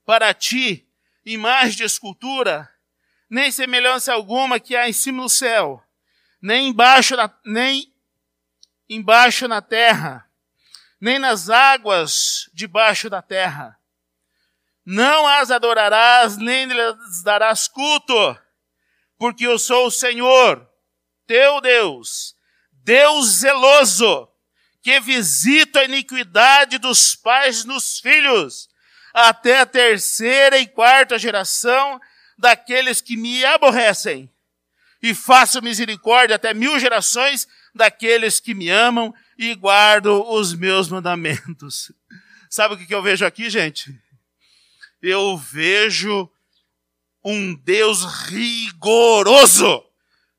para 0.06 0.34
ti 0.34 0.88
imagem 1.26 1.78
de 1.78 1.84
escultura, 1.84 2.70
nem 3.30 3.52
semelhança 3.52 4.14
alguma 4.14 4.60
que 4.60 4.76
há 4.76 4.88
em 4.88 4.94
cima 4.94 5.24
do 5.24 5.30
céu, 5.30 5.85
nem 6.42 6.70
embaixo 6.70 7.16
na, 7.16 7.32
nem 7.46 7.94
embaixo 8.90 9.48
na 9.48 9.62
terra, 9.62 10.30
nem 11.00 11.20
nas 11.20 11.50
águas 11.50 12.50
debaixo 12.54 13.10
da 13.10 13.22
terra. 13.22 13.78
Não 14.86 15.28
as 15.28 15.50
adorarás, 15.52 16.38
nem 16.38 16.66
lhes 16.66 17.24
darás 17.24 17.68
culto 17.68 18.14
porque 19.18 19.48
eu 19.48 19.58
sou 19.58 19.88
o 19.88 19.92
Senhor, 19.92 20.68
teu 21.26 21.62
Deus, 21.62 22.36
Deus 22.72 23.28
zeloso, 23.38 24.30
que 24.82 25.00
visita 25.00 25.80
a 25.80 25.86
iniquidade 25.86 26.78
dos 26.78 27.16
pais 27.16 27.66
nos 27.66 28.00
filhos, 28.00 28.70
até 29.14 29.62
a 29.62 29.66
terceira 29.66 30.58
e 30.60 30.68
quarta 30.68 31.18
geração 31.18 32.00
daqueles 32.38 33.02
que 33.02 33.16
me 33.16 33.44
aborrecem, 33.46 34.32
e 35.06 35.14
faço 35.14 35.62
misericórdia 35.62 36.36
até 36.36 36.52
mil 36.52 36.80
gerações 36.80 37.48
daqueles 37.76 38.40
que 38.40 38.56
me 38.56 38.70
amam 38.70 39.14
e 39.38 39.54
guardam 39.54 40.34
os 40.34 40.52
meus 40.56 40.90
mandamentos. 40.90 41.92
Sabe 42.50 42.74
o 42.74 42.78
que 42.78 42.94
eu 42.94 43.04
vejo 43.04 43.24
aqui, 43.24 43.48
gente? 43.48 43.96
Eu 45.00 45.38
vejo 45.38 46.28
um 47.24 47.54
Deus 47.54 48.04
rigoroso. 48.30 49.86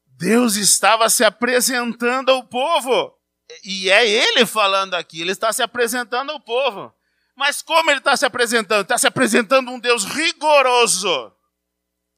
Deus 0.05 0.57
estava 0.57 1.09
se 1.09 1.23
apresentando 1.23 2.31
ao 2.31 2.43
povo. 2.43 3.17
E 3.63 3.89
é 3.89 4.05
ele 4.05 4.45
falando 4.45 4.95
aqui, 4.95 5.21
ele 5.21 5.31
está 5.31 5.53
se 5.53 5.63
apresentando 5.63 6.33
ao 6.33 6.41
povo. 6.41 6.93
Mas 7.37 7.63
como 7.63 7.89
ele 7.89 7.99
está 7.99 8.17
se 8.17 8.27
apresentando? 8.27 8.83
Está 8.83 8.99
se 8.99 9.07
apresentando 9.07 9.71
um 9.71 9.79
Deus 9.79 10.05
rigoroso. 10.05 11.33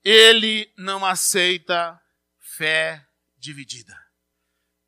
Ele 0.02 0.72
não 0.78 1.04
aceita 1.04 2.00
fé 2.58 3.02
dividida. 3.38 3.96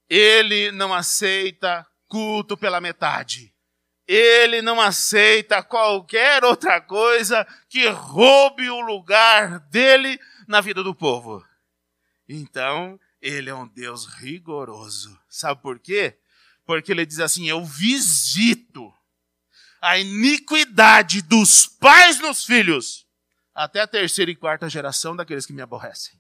Ele 0.08 0.70
não 0.70 0.92
aceita 0.92 1.86
culto 2.06 2.56
pela 2.56 2.80
metade 2.80 3.54
ele 4.12 4.60
não 4.60 4.80
aceita 4.80 5.62
qualquer 5.62 6.42
outra 6.42 6.80
coisa 6.80 7.46
que 7.68 7.86
roube 7.86 8.68
o 8.68 8.80
lugar 8.80 9.60
dele 9.70 10.18
na 10.48 10.60
vida 10.60 10.82
do 10.82 10.92
povo. 10.92 11.46
Então, 12.28 12.98
ele 13.22 13.50
é 13.50 13.54
um 13.54 13.68
Deus 13.68 14.06
rigoroso. 14.06 15.16
Sabe 15.28 15.62
por 15.62 15.78
quê? 15.78 16.18
Porque 16.66 16.90
ele 16.90 17.06
diz 17.06 17.20
assim: 17.20 17.48
Eu 17.48 17.64
visito 17.64 18.92
a 19.80 19.96
iniquidade 19.96 21.22
dos 21.22 21.68
pais 21.68 22.18
nos 22.18 22.44
filhos, 22.44 23.06
até 23.54 23.80
a 23.80 23.86
terceira 23.86 24.28
e 24.32 24.34
quarta 24.34 24.68
geração 24.68 25.14
daqueles 25.14 25.46
que 25.46 25.52
me 25.52 25.62
aborrecem. 25.62 26.19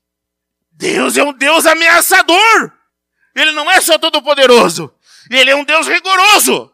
Deus 0.70 1.16
é 1.16 1.24
um 1.24 1.32
Deus 1.32 1.66
ameaçador. 1.66 2.72
Ele 3.34 3.52
não 3.52 3.70
é 3.70 3.80
só 3.80 3.98
todo-poderoso, 3.98 4.92
ele 5.30 5.50
é 5.50 5.56
um 5.56 5.64
Deus 5.64 5.86
rigoroso. 5.86 6.72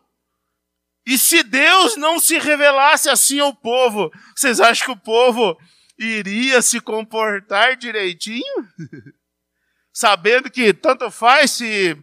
E 1.06 1.16
se 1.16 1.44
Deus 1.44 1.96
não 1.96 2.18
se 2.18 2.36
revelasse 2.38 3.08
assim 3.08 3.38
ao 3.38 3.54
povo, 3.54 4.10
vocês 4.34 4.60
acham 4.60 4.86
que 4.86 4.92
o 4.92 4.96
povo 4.96 5.56
iria 5.96 6.60
se 6.60 6.80
comportar 6.80 7.76
direitinho? 7.76 8.68
Sabendo 9.92 10.50
que 10.50 10.74
tanto 10.74 11.10
faz 11.10 11.52
se 11.52 11.96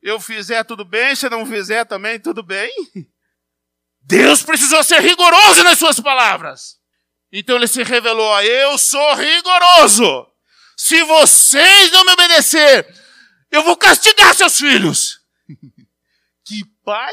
eu 0.00 0.20
fizer 0.20 0.62
tudo 0.62 0.84
bem, 0.84 1.16
se 1.16 1.28
não 1.28 1.44
fizer 1.44 1.84
também 1.84 2.20
tudo 2.20 2.42
bem? 2.42 2.70
Deus 4.00 4.42
precisou 4.44 4.84
ser 4.84 5.00
rigoroso 5.00 5.64
nas 5.64 5.78
suas 5.78 5.98
palavras. 5.98 6.78
Então 7.32 7.56
ele 7.56 7.66
se 7.66 7.82
revelou 7.82 8.32
a 8.32 8.44
eu 8.44 8.78
sou 8.78 9.14
rigoroso. 9.14 10.26
Se 10.86 11.02
vocês 11.02 11.90
não 11.90 12.04
me 12.04 12.12
obedecer, 12.12 12.86
eu 13.50 13.64
vou 13.64 13.76
castigar 13.76 14.32
seus 14.36 14.56
filhos. 14.56 15.20
que 16.46 16.64
pai, 16.84 17.12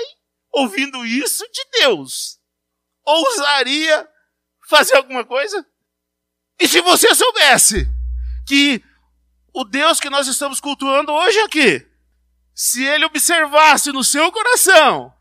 ouvindo 0.51 1.03
isso 1.03 1.43
de 1.51 1.79
Deus, 1.79 2.39
ousaria 3.03 4.07
fazer 4.69 4.95
alguma 4.95 5.25
coisa? 5.25 5.65
E 6.59 6.67
se 6.67 6.81
você 6.81 7.15
soubesse 7.15 7.89
que 8.45 8.79
o 9.51 9.63
Deus 9.63 9.99
que 9.99 10.07
nós 10.07 10.27
estamos 10.27 10.59
cultuando 10.59 11.11
hoje 11.11 11.39
aqui, 11.39 11.83
se 12.53 12.85
ele 12.85 13.05
observasse 13.05 13.91
no 13.91 14.03
seu 14.03 14.31
coração, 14.31 15.11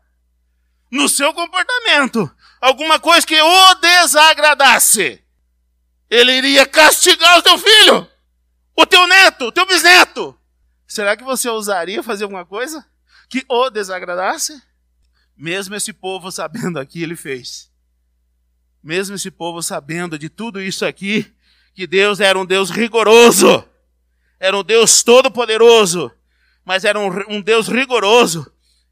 no 0.91 1.09
seu 1.09 1.33
comportamento, 1.33 2.31
alguma 2.61 2.99
coisa 2.99 3.25
que 3.25 3.41
o 3.41 3.73
desagradasse, 3.73 5.25
ele 6.07 6.33
iria 6.33 6.67
castigar 6.67 7.39
o 7.39 7.41
teu 7.41 7.57
filho, 7.57 8.12
o 8.75 8.85
teu 8.85 9.07
neto, 9.07 9.45
o 9.45 9.51
teu 9.51 9.65
bisneto. 9.65 10.37
Será 10.87 11.17
que 11.17 11.23
você 11.23 11.49
ousaria 11.49 12.03
fazer 12.03 12.23
alguma 12.23 12.45
coisa 12.45 12.85
que 13.29 13.45
o 13.47 13.69
desagradasse? 13.69 14.61
Mesmo 15.35 15.75
esse 15.75 15.91
povo 15.91 16.31
sabendo 16.31 16.79
aqui, 16.79 17.01
ele 17.01 17.15
fez. 17.15 17.71
Mesmo 18.83 19.15
esse 19.15 19.31
povo 19.31 19.61
sabendo 19.61 20.19
de 20.19 20.29
tudo 20.29 20.61
isso 20.61 20.85
aqui, 20.85 21.33
que 21.73 21.87
Deus 21.87 22.19
era 22.19 22.37
um 22.37 22.45
Deus 22.45 22.69
rigoroso, 22.69 23.67
era 24.39 24.57
um 24.57 24.63
Deus 24.63 25.01
todo-poderoso, 25.03 26.11
mas 26.63 26.83
era 26.83 26.99
um, 26.99 27.09
um 27.29 27.41
Deus 27.41 27.67
rigoroso. 27.67 28.51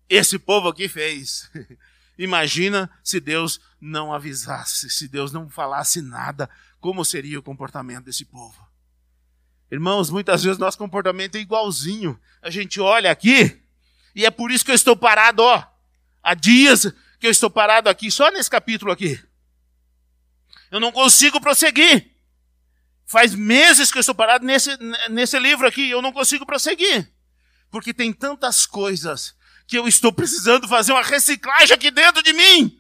Esse 0.10 0.40
povo 0.40 0.70
aqui 0.70 0.88
fez. 0.88 1.50
Imagina 2.18 2.90
se 3.04 3.20
Deus 3.20 3.60
não 3.80 4.14
avisasse, 4.14 4.90
se 4.90 5.08
Deus 5.08 5.32
não 5.32 5.50
falasse 5.50 6.02
nada, 6.02 6.50
como 6.80 7.04
seria 7.06 7.40
o 7.40 7.44
comportamento 7.44 8.06
desse 8.06 8.26
povo. 8.26 8.71
Irmãos, 9.72 10.10
muitas 10.10 10.44
vezes 10.44 10.58
nosso 10.60 10.78
comportamento 10.78 11.36
é 11.36 11.40
igualzinho. 11.40 12.20
A 12.42 12.50
gente 12.50 12.82
olha 12.82 13.10
aqui, 13.10 13.62
e 14.14 14.26
é 14.26 14.32
por 14.32 14.52
isso 14.52 14.66
que 14.66 14.72
eu 14.72 14.76
estou 14.76 14.98
parado, 14.98 15.42
ó. 15.42 15.64
Há 16.22 16.34
dias 16.34 16.94
que 17.20 17.28
eu 17.28 17.32
estou 17.32 17.50
parado 17.50 17.90
aqui, 17.90 18.12
só 18.12 18.30
nesse 18.32 18.50
capítulo 18.50 18.92
aqui. 18.92 19.20
Eu 20.70 20.80
não 20.80 20.92
consigo 20.92 21.40
prosseguir. 21.40 22.12
Faz 23.06 23.34
meses 23.34 23.92
que 23.92 23.98
eu 23.98 24.02
estou 24.02 24.16
parado 24.16 24.46
nesse, 24.46 24.72
nesse 25.10 25.40
livro 25.40 25.68
aqui, 25.68 25.90
eu 25.90 26.02
não 26.02 26.12
consigo 26.12 26.46
prosseguir. 26.46 27.10
Porque 27.70 27.94
tem 27.94 28.12
tantas 28.12 28.66
coisas 28.66 29.36
que 29.66 29.78
eu 29.78 29.88
estou 29.88 30.12
precisando 30.12 30.68
fazer 30.68 30.92
uma 30.92 31.02
reciclagem 31.02 31.74
aqui 31.74 31.92
dentro 31.92 32.22
de 32.22 32.34
mim. 32.34 32.78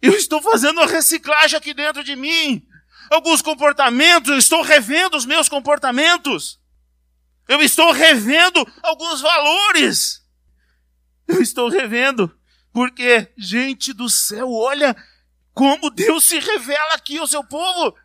Eu 0.00 0.12
estou 0.14 0.40
fazendo 0.40 0.78
uma 0.78 0.86
reciclagem 0.86 1.56
aqui 1.56 1.74
dentro 1.74 2.04
de 2.04 2.14
mim. 2.14 2.66
Alguns 3.10 3.42
comportamentos, 3.42 4.30
eu 4.30 4.38
estou 4.38 4.62
revendo 4.62 5.16
os 5.16 5.26
meus 5.26 5.48
comportamentos. 5.48 6.60
Eu 7.48 7.60
estou 7.60 7.90
revendo 7.90 8.64
alguns 8.80 9.20
valores. 9.20 10.24
Eu 11.26 11.42
estou 11.42 11.68
revendo. 11.68 12.32
Porque, 12.72 13.32
gente 13.36 13.92
do 13.92 14.08
céu, 14.08 14.52
olha 14.52 14.96
como 15.52 15.90
Deus 15.90 16.24
se 16.24 16.38
revela 16.38 16.94
aqui 16.94 17.18
ao 17.18 17.26
seu 17.26 17.42
povo. 17.42 17.96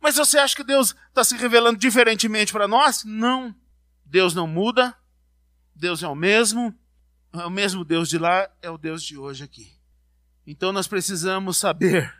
Mas 0.00 0.14
você 0.14 0.38
acha 0.38 0.54
que 0.54 0.62
Deus 0.62 0.94
está 1.08 1.24
se 1.24 1.36
revelando 1.36 1.78
diferentemente 1.78 2.52
para 2.52 2.68
nós? 2.68 3.02
Não. 3.04 3.52
Deus 4.04 4.32
não 4.32 4.46
muda. 4.46 4.96
Deus 5.74 6.04
é 6.04 6.08
o 6.08 6.14
mesmo. 6.14 6.72
É 7.32 7.44
o 7.44 7.50
mesmo 7.50 7.84
Deus 7.84 8.08
de 8.08 8.16
lá 8.16 8.48
é 8.62 8.70
o 8.70 8.78
Deus 8.78 9.02
de 9.02 9.18
hoje 9.18 9.42
aqui. 9.42 9.76
Então 10.46 10.70
nós 10.70 10.86
precisamos 10.86 11.56
saber 11.56 12.14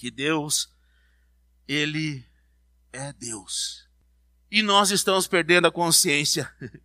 que 0.00 0.10
Deus, 0.10 0.72
Ele 1.68 2.24
é 2.90 3.12
Deus. 3.12 3.86
E 4.50 4.62
nós 4.62 4.90
estamos 4.90 5.26
perdendo 5.26 5.66
a 5.66 5.70
consciência. 5.70 6.50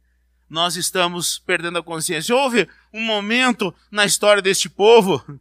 Nós 0.48 0.76
estamos 0.76 1.40
perdendo 1.40 1.80
a 1.80 1.84
consciência. 1.84 2.36
Houve 2.36 2.70
um 2.94 3.02
momento 3.04 3.74
na 3.90 4.06
história 4.06 4.44
deste 4.44 4.70
povo 4.70 5.40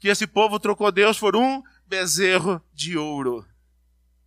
que 0.00 0.08
esse 0.08 0.26
povo 0.26 0.58
trocou 0.58 0.90
Deus 0.90 1.16
por 1.16 1.36
um 1.36 1.62
bezerro 1.86 2.60
de 2.72 2.98
ouro. 2.98 3.46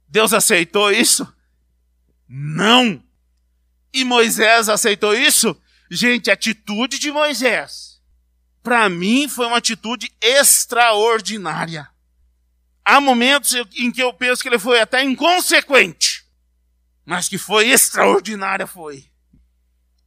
Deus 0.08 0.32
aceitou 0.32 0.90
isso? 0.90 1.28
Não. 2.26 3.04
E 3.94 4.06
Moisés 4.06 4.70
aceitou 4.70 5.13
isso? 5.13 5.62
Gente, 5.92 6.30
a 6.30 6.36
atitude 6.36 6.98
de 6.98 7.12
Moisés, 7.12 8.02
para 8.63 8.88
mim, 8.88 9.28
foi 9.28 9.46
uma 9.46 9.58
atitude 9.58 10.10
extraordinária. 10.22 11.90
Há 12.89 13.02
momentos 13.02 13.54
em 13.76 13.91
que 13.91 14.02
eu 14.02 14.13
penso 14.13 14.41
que 14.41 14.47
ele 14.47 14.58
foi 14.58 14.80
até 14.80 15.04
inconsequente, 15.04 16.23
mas 17.06 17.28
que 17.28 17.38
foi 17.38 17.67
extraordinária 17.67 18.65
foi. 18.65 19.12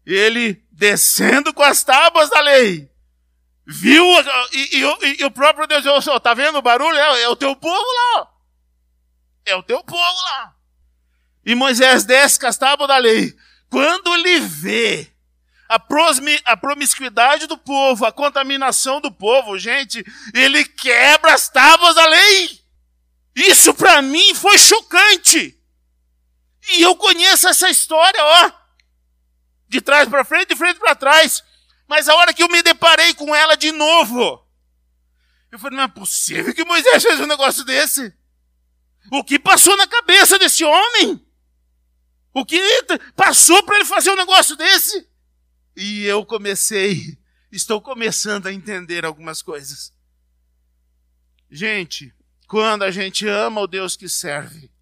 Ele 0.06 0.64
descendo 0.72 1.52
com 1.52 1.62
as 1.62 1.84
tábuas 1.84 2.30
da 2.30 2.40
lei, 2.40 2.90
viu, 3.66 4.02
e, 4.50 4.78
e, 4.78 5.20
e 5.20 5.24
o 5.26 5.30
próprio 5.30 5.66
Deus 5.66 5.84
falou, 5.84 6.18
tá 6.18 6.32
vendo 6.32 6.56
o 6.56 6.62
barulho? 6.62 6.96
É, 6.96 7.24
é 7.24 7.28
o 7.28 7.36
teu 7.36 7.54
povo 7.54 7.76
lá, 7.76 8.30
é 9.44 9.54
o 9.54 9.62
teu 9.62 9.84
povo 9.84 10.22
lá. 10.22 10.56
E 11.44 11.54
Moisés 11.54 12.04
desce 12.04 12.40
com 12.40 12.46
as 12.46 12.56
tábuas 12.56 12.88
da 12.88 12.96
lei. 12.96 13.36
Quando 13.68 14.14
ele 14.14 14.40
vê 14.40 15.12
a, 15.68 16.56
promiscuidade 16.56 17.46
do 17.46 17.58
povo, 17.58 18.06
a 18.06 18.10
contaminação 18.10 19.02
do 19.02 19.12
povo, 19.12 19.58
gente, 19.58 20.02
ele 20.32 20.64
quebra 20.64 21.34
as 21.34 21.46
tábuas 21.50 21.94
da 21.94 22.06
lei. 22.06 22.59
Isso 23.40 23.72
para 23.72 24.02
mim 24.02 24.34
foi 24.34 24.58
chocante. 24.58 25.58
E 26.72 26.82
eu 26.82 26.94
conheço 26.94 27.48
essa 27.48 27.70
história, 27.70 28.22
ó, 28.22 28.52
de 29.66 29.80
trás 29.80 30.08
para 30.08 30.24
frente, 30.24 30.48
de 30.48 30.56
frente 30.56 30.78
para 30.78 30.94
trás. 30.94 31.42
Mas 31.88 32.08
a 32.08 32.14
hora 32.16 32.34
que 32.34 32.42
eu 32.42 32.48
me 32.48 32.62
deparei 32.62 33.14
com 33.14 33.34
ela 33.34 33.56
de 33.56 33.72
novo, 33.72 34.46
eu 35.50 35.58
falei, 35.58 35.76
não 35.78 35.84
é 35.84 35.88
possível 35.88 36.54
que 36.54 36.64
Moisés 36.64 37.02
fez 37.02 37.18
um 37.18 37.26
negócio 37.26 37.64
desse. 37.64 38.14
O 39.10 39.24
que 39.24 39.38
passou 39.38 39.74
na 39.76 39.86
cabeça 39.86 40.38
desse 40.38 40.62
homem? 40.62 41.26
O 42.34 42.44
que 42.44 42.60
passou 43.16 43.62
para 43.62 43.76
ele 43.76 43.86
fazer 43.86 44.10
um 44.10 44.16
negócio 44.16 44.54
desse? 44.54 45.08
E 45.74 46.04
eu 46.04 46.26
comecei, 46.26 47.18
estou 47.50 47.80
começando 47.80 48.46
a 48.46 48.52
entender 48.52 49.04
algumas 49.04 49.40
coisas. 49.40 49.92
Gente, 51.50 52.14
quando 52.50 52.82
a 52.82 52.90
gente 52.90 53.28
ama 53.28 53.60
o 53.60 53.66
Deus 53.68 53.94
que 53.94 54.08
serve, 54.08 54.72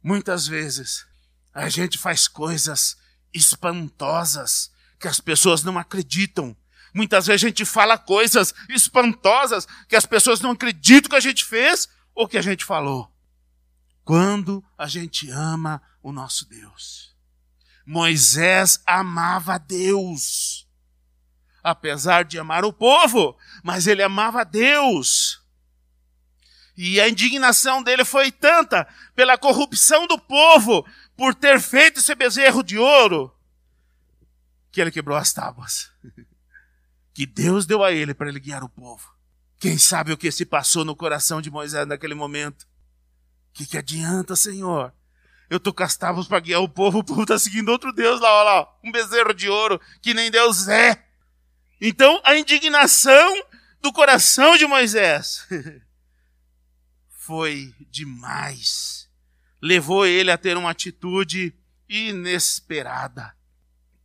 muitas 0.00 0.46
vezes 0.46 1.04
a 1.52 1.68
gente 1.68 1.98
faz 1.98 2.28
coisas 2.28 2.96
espantosas 3.34 4.70
que 5.00 5.08
as 5.08 5.18
pessoas 5.18 5.64
não 5.64 5.76
acreditam. 5.76 6.56
Muitas 6.94 7.26
vezes 7.26 7.42
a 7.42 7.48
gente 7.48 7.64
fala 7.64 7.98
coisas 7.98 8.54
espantosas 8.68 9.66
que 9.88 9.96
as 9.96 10.06
pessoas 10.06 10.40
não 10.40 10.52
acreditam 10.52 11.10
que 11.10 11.16
a 11.16 11.20
gente 11.20 11.44
fez 11.44 11.88
ou 12.14 12.28
que 12.28 12.38
a 12.38 12.42
gente 12.42 12.64
falou. 12.64 13.12
Quando 14.04 14.64
a 14.78 14.86
gente 14.86 15.28
ama 15.28 15.82
o 16.00 16.12
nosso 16.12 16.48
Deus. 16.48 17.16
Moisés 17.84 18.80
amava 18.86 19.58
Deus. 19.58 20.68
Apesar 21.64 22.24
de 22.24 22.38
amar 22.38 22.64
o 22.64 22.72
povo, 22.72 23.36
mas 23.64 23.88
ele 23.88 24.04
amava 24.04 24.44
Deus. 24.44 25.42
E 26.80 27.00
a 27.00 27.08
indignação 27.08 27.82
dele 27.82 28.04
foi 28.04 28.30
tanta 28.30 28.86
pela 29.12 29.36
corrupção 29.36 30.06
do 30.06 30.16
povo, 30.16 30.86
por 31.16 31.34
ter 31.34 31.60
feito 31.60 31.98
esse 31.98 32.14
bezerro 32.14 32.62
de 32.62 32.78
ouro, 32.78 33.34
que 34.70 34.80
ele 34.80 34.92
quebrou 34.92 35.18
as 35.18 35.32
tábuas. 35.32 35.90
Que 37.12 37.26
Deus 37.26 37.66
deu 37.66 37.82
a 37.82 37.90
ele 37.90 38.14
para 38.14 38.28
ele 38.28 38.38
guiar 38.38 38.62
o 38.62 38.68
povo. 38.68 39.12
Quem 39.58 39.76
sabe 39.76 40.12
o 40.12 40.16
que 40.16 40.30
se 40.30 40.46
passou 40.46 40.84
no 40.84 40.94
coração 40.94 41.42
de 41.42 41.50
Moisés 41.50 41.84
naquele 41.84 42.14
momento? 42.14 42.62
O 42.62 43.54
que, 43.54 43.66
que 43.66 43.76
adianta, 43.76 44.36
Senhor? 44.36 44.94
Eu 45.50 45.58
tô 45.58 45.74
com 45.74 45.82
as 45.82 45.96
tábuas 45.96 46.28
para 46.28 46.38
guiar 46.38 46.62
o 46.62 46.68
povo, 46.68 47.00
o 47.00 47.04
povo 47.04 47.26
tá 47.26 47.36
seguindo 47.36 47.70
outro 47.70 47.92
Deus 47.92 48.20
lá, 48.20 48.32
olha 48.32 48.44
lá, 48.44 48.78
um 48.84 48.92
bezerro 48.92 49.34
de 49.34 49.48
ouro, 49.48 49.80
que 50.00 50.14
nem 50.14 50.30
Deus 50.30 50.68
é. 50.68 51.04
Então, 51.80 52.20
a 52.22 52.36
indignação 52.36 53.34
do 53.82 53.92
coração 53.92 54.56
de 54.56 54.64
Moisés 54.68 55.44
foi 57.28 57.74
demais. 57.90 59.06
Levou 59.60 60.06
ele 60.06 60.30
a 60.30 60.38
ter 60.38 60.56
uma 60.56 60.70
atitude 60.70 61.54
inesperada. 61.86 63.36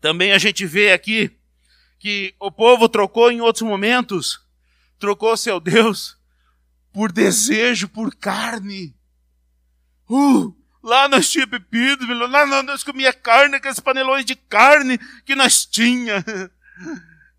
Também 0.02 0.34
a 0.34 0.38
gente 0.38 0.66
vê 0.66 0.92
aqui 0.92 1.32
que 1.98 2.36
o 2.38 2.52
povo 2.52 2.90
trocou 2.90 3.32
em 3.32 3.40
outros 3.40 3.62
momentos, 3.62 4.46
trocou 5.00 5.38
seu 5.38 5.62
Deus 5.62 6.18
por 6.92 7.14
desejo, 7.14 7.88
por 7.88 8.14
carne. 8.14 8.94
Uh, 10.10 10.54
lá 10.84 11.08
nós 11.08 11.32
tínhamos 11.32 11.52
bebido, 11.52 12.06
lá 12.14 12.46
nós 12.62 12.84
comia 12.84 13.14
carne, 13.14 13.56
aqueles 13.56 13.80
panelões 13.80 14.26
de 14.26 14.36
carne 14.36 15.00
que 15.26 15.34
nós 15.34 15.66
tinha. 15.66 16.26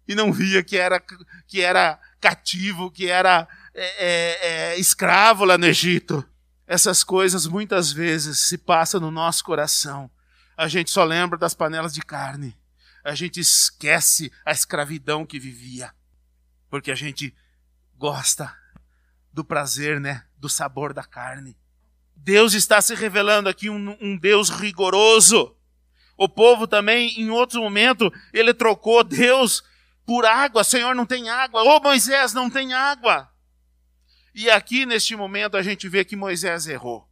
E 0.07 0.15
não 0.15 0.31
via 0.31 0.63
que 0.63 0.77
era, 0.77 1.03
que 1.49 1.63
era 1.63 1.99
cativo, 2.21 2.91
que 2.91 3.07
era 3.07 3.49
é, 3.75 3.85
é, 3.99 4.49
é, 4.49 4.79
escravo 4.79 5.45
lá 5.45 5.59
no 5.59 5.67
Egito. 5.67 6.25
Essas 6.67 7.03
coisas 7.03 7.47
muitas 7.47 7.93
vezes 7.93 8.39
se 8.39 8.57
passam 8.57 9.01
no 9.01 9.11
nosso 9.11 9.45
coração. 9.45 10.11
A 10.57 10.69
gente 10.69 10.91
só 10.91 11.05
lembra 11.05 11.39
das 11.39 11.55
panelas 11.55 11.93
de 11.93 12.01
carne. 12.01 12.57
A 13.03 13.15
gente 13.15 13.41
esquece 13.41 14.33
a 14.47 14.53
escravidão 14.53 15.27
que 15.27 15.39
vivia. 15.39 15.93
Porque 16.71 16.91
a 16.91 16.95
gente 16.95 17.35
gosta 17.97 18.57
do 19.33 19.45
prazer, 19.45 20.01
né? 20.01 20.25
Do 20.39 20.49
sabor 20.49 20.95
da 20.95 21.03
carne. 21.03 21.57
Deus 22.17 22.55
está 22.55 22.81
se 22.81 22.95
revelando 22.95 23.49
aqui 23.49 23.69
um, 23.69 23.97
um 24.01 24.17
Deus 24.17 24.49
rigoroso. 24.49 25.55
O 26.17 26.29
povo 26.29 26.67
também, 26.67 27.21
em 27.21 27.29
outro 27.29 27.61
momento, 27.61 28.11
ele 28.33 28.55
trocou 28.55 29.03
Deus 29.03 29.63
por 30.07 30.25
água. 30.25 30.63
Senhor, 30.63 30.95
não 30.95 31.05
tem 31.05 31.29
água. 31.29 31.63
Ô 31.63 31.81
Moisés, 31.81 32.33
não 32.33 32.49
tem 32.49 32.73
água. 32.73 33.34
E 34.35 34.51
aqui, 34.51 34.85
neste 34.85 35.15
momento, 35.15 35.57
a 35.57 35.63
gente 35.63 35.89
vê 35.89 36.05
que 36.05 36.17
Moisés 36.17 36.67
errou 36.67 37.09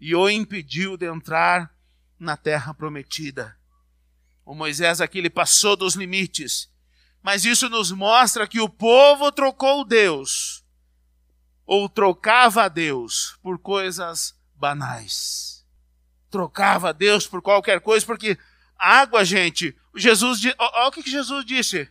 e 0.00 0.14
o 0.14 0.28
impediu 0.28 0.96
de 0.96 1.06
entrar 1.06 1.70
na 2.18 2.36
terra 2.36 2.72
prometida. 2.72 3.56
O 4.44 4.54
Moisés 4.54 5.00
aqui 5.00 5.18
ele 5.18 5.28
passou 5.28 5.76
dos 5.76 5.94
limites. 5.94 6.70
Mas 7.22 7.44
isso 7.44 7.68
nos 7.68 7.90
mostra 7.90 8.46
que 8.46 8.60
o 8.60 8.68
povo 8.68 9.32
trocou 9.32 9.84
Deus, 9.84 10.64
ou 11.66 11.88
trocava 11.88 12.70
Deus 12.70 13.36
por 13.42 13.58
coisas 13.58 14.38
banais. 14.54 15.66
Trocava 16.30 16.94
Deus 16.94 17.26
por 17.26 17.42
qualquer 17.42 17.80
coisa, 17.80 18.06
porque 18.06 18.38
água, 18.78 19.24
gente, 19.24 19.76
Jesus, 19.96 20.40
olha 20.56 20.88
o 20.88 20.92
que 20.92 21.10
Jesus 21.10 21.44
disse. 21.44 21.90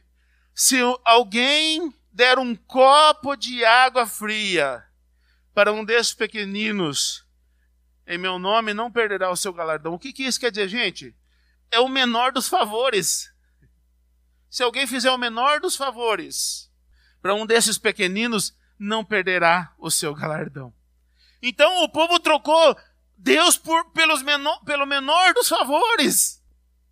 Se 0.54 0.78
alguém 1.04 1.94
der 2.16 2.40
um 2.40 2.56
copo 2.56 3.36
de 3.36 3.66
água 3.66 4.08
fria 4.08 4.82
para 5.54 5.74
um 5.74 5.84
desses 5.84 6.14
pequeninos, 6.14 7.28
em 8.08 8.18
meu 8.18 8.40
nome 8.40 8.74
não 8.74 8.90
perderá 8.90 9.30
o 9.30 9.36
seu 9.36 9.52
galardão. 9.52 9.94
O 9.94 10.00
que, 10.00 10.14
que 10.14 10.24
isso 10.24 10.40
quer 10.40 10.50
dizer, 10.50 10.70
gente? 10.70 11.14
É 11.70 11.78
o 11.78 11.90
menor 11.90 12.32
dos 12.32 12.48
favores. 12.48 13.30
Se 14.50 14.64
alguém 14.64 14.88
fizer 14.88 15.12
o 15.12 15.18
menor 15.18 15.60
dos 15.60 15.76
favores 15.76 16.72
para 17.22 17.36
um 17.36 17.46
desses 17.46 17.78
pequeninos, 17.78 18.56
não 18.80 19.04
perderá 19.04 19.74
o 19.78 19.92
seu 19.92 20.16
galardão. 20.16 20.74
Então 21.42 21.84
o 21.84 21.90
povo 21.90 22.18
trocou 22.18 22.78
Deus 23.18 23.58
por, 23.58 23.92
pelos 23.92 24.24
menor, 24.24 24.64
pelo 24.64 24.86
menor 24.86 25.34
dos 25.34 25.50
favores, 25.50 26.42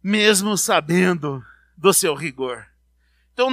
mesmo 0.03 0.57
sabendo 0.57 1.41
do 1.77 1.93
seu 1.93 2.13
rigor. 2.13 2.72
Então 3.33 3.49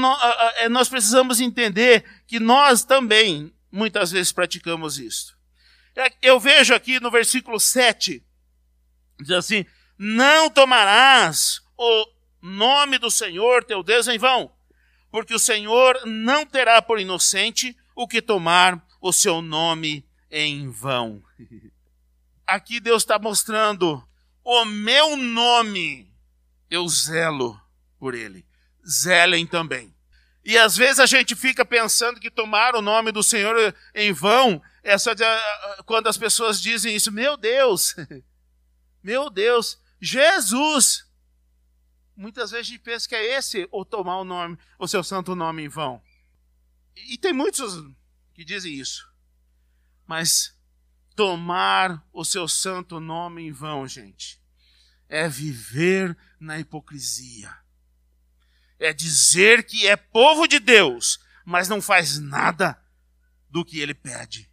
é, 0.58 0.68
nós 0.68 0.88
precisamos 0.88 1.40
entender 1.40 2.04
que 2.26 2.38
nós 2.38 2.84
também 2.84 3.52
muitas 3.72 4.10
vezes 4.10 4.32
praticamos 4.32 4.98
isso. 4.98 5.36
É, 5.96 6.12
eu 6.22 6.38
vejo 6.38 6.74
aqui 6.74 7.00
no 7.00 7.10
versículo 7.10 7.58
7, 7.58 8.22
diz 9.20 9.30
assim: 9.30 9.64
Não 9.98 10.50
tomarás 10.50 11.60
o 11.76 12.06
nome 12.42 12.98
do 12.98 13.10
Senhor 13.10 13.64
teu 13.64 13.82
Deus 13.82 14.06
em 14.06 14.18
vão, 14.18 14.52
porque 15.10 15.34
o 15.34 15.38
Senhor 15.38 16.00
não 16.06 16.44
terá 16.46 16.80
por 16.80 17.00
inocente 17.00 17.76
o 17.94 18.06
que 18.06 18.22
tomar 18.22 18.80
o 19.00 19.12
seu 19.12 19.42
nome 19.42 20.06
em 20.30 20.70
vão. 20.70 21.22
Aqui 22.46 22.80
Deus 22.80 23.02
está 23.02 23.18
mostrando 23.18 24.06
o 24.42 24.64
meu 24.64 25.16
nome, 25.16 26.12
eu 26.68 26.86
zelo 26.88 27.60
por 27.98 28.14
ele. 28.14 28.44
Zelem 28.88 29.46
também. 29.46 29.94
E 30.44 30.56
às 30.56 30.76
vezes 30.76 30.98
a 30.98 31.06
gente 31.06 31.36
fica 31.36 31.64
pensando 31.64 32.18
que 32.18 32.30
tomar 32.30 32.74
o 32.74 32.82
nome 32.82 33.12
do 33.12 33.22
Senhor 33.22 33.74
em 33.94 34.12
vão 34.12 34.62
é 34.82 34.96
só 34.96 35.12
de, 35.12 35.22
quando 35.84 36.08
as 36.08 36.16
pessoas 36.16 36.60
dizem 36.60 36.94
isso, 36.94 37.12
meu 37.12 37.36
Deus, 37.36 37.94
meu 39.02 39.28
Deus, 39.28 39.78
Jesus. 40.00 41.06
Muitas 42.16 42.50
vezes 42.50 42.66
a 42.66 42.70
gente 42.70 42.82
pensa 42.82 43.08
que 43.08 43.14
é 43.14 43.36
esse 43.36 43.68
ou 43.70 43.84
tomar 43.84 44.18
o 44.18 44.24
nome, 44.24 44.58
o 44.78 44.88
seu 44.88 45.04
santo 45.04 45.34
nome 45.34 45.64
em 45.64 45.68
vão. 45.68 46.02
E 46.96 47.16
tem 47.18 47.32
muitos 47.32 47.74
que 48.34 48.44
dizem 48.44 48.74
isso. 48.74 49.08
Mas 50.06 50.54
tomar 51.14 52.04
o 52.12 52.24
seu 52.24 52.48
santo 52.48 52.98
nome 52.98 53.42
em 53.42 53.52
vão, 53.52 53.86
gente, 53.86 54.40
é 55.08 55.28
viver 55.28 56.16
na 56.38 56.58
hipocrisia. 56.58 57.54
É 58.80 58.92
dizer 58.92 59.64
que 59.64 59.86
é 59.86 59.94
povo 59.94 60.48
de 60.48 60.58
Deus, 60.58 61.20
mas 61.44 61.68
não 61.68 61.80
faz 61.80 62.18
nada 62.18 62.76
do 63.48 63.64
que 63.64 63.78
ele 63.78 63.94
pede. 63.94 64.50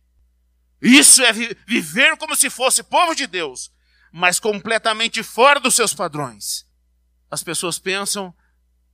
Isso 0.82 1.24
é 1.24 1.34
vi 1.34 1.58
viver 1.66 2.18
como 2.18 2.36
se 2.36 2.50
fosse 2.50 2.84
povo 2.84 3.16
de 3.16 3.26
Deus, 3.26 3.72
mas 4.12 4.40
completamente 4.40 5.24
fora 5.24 5.60
dos 5.60 5.76
seus 5.76 5.94
padrões. 5.94 6.68
As 7.32 7.42
pessoas 7.44 7.80
pensam, 7.80 8.34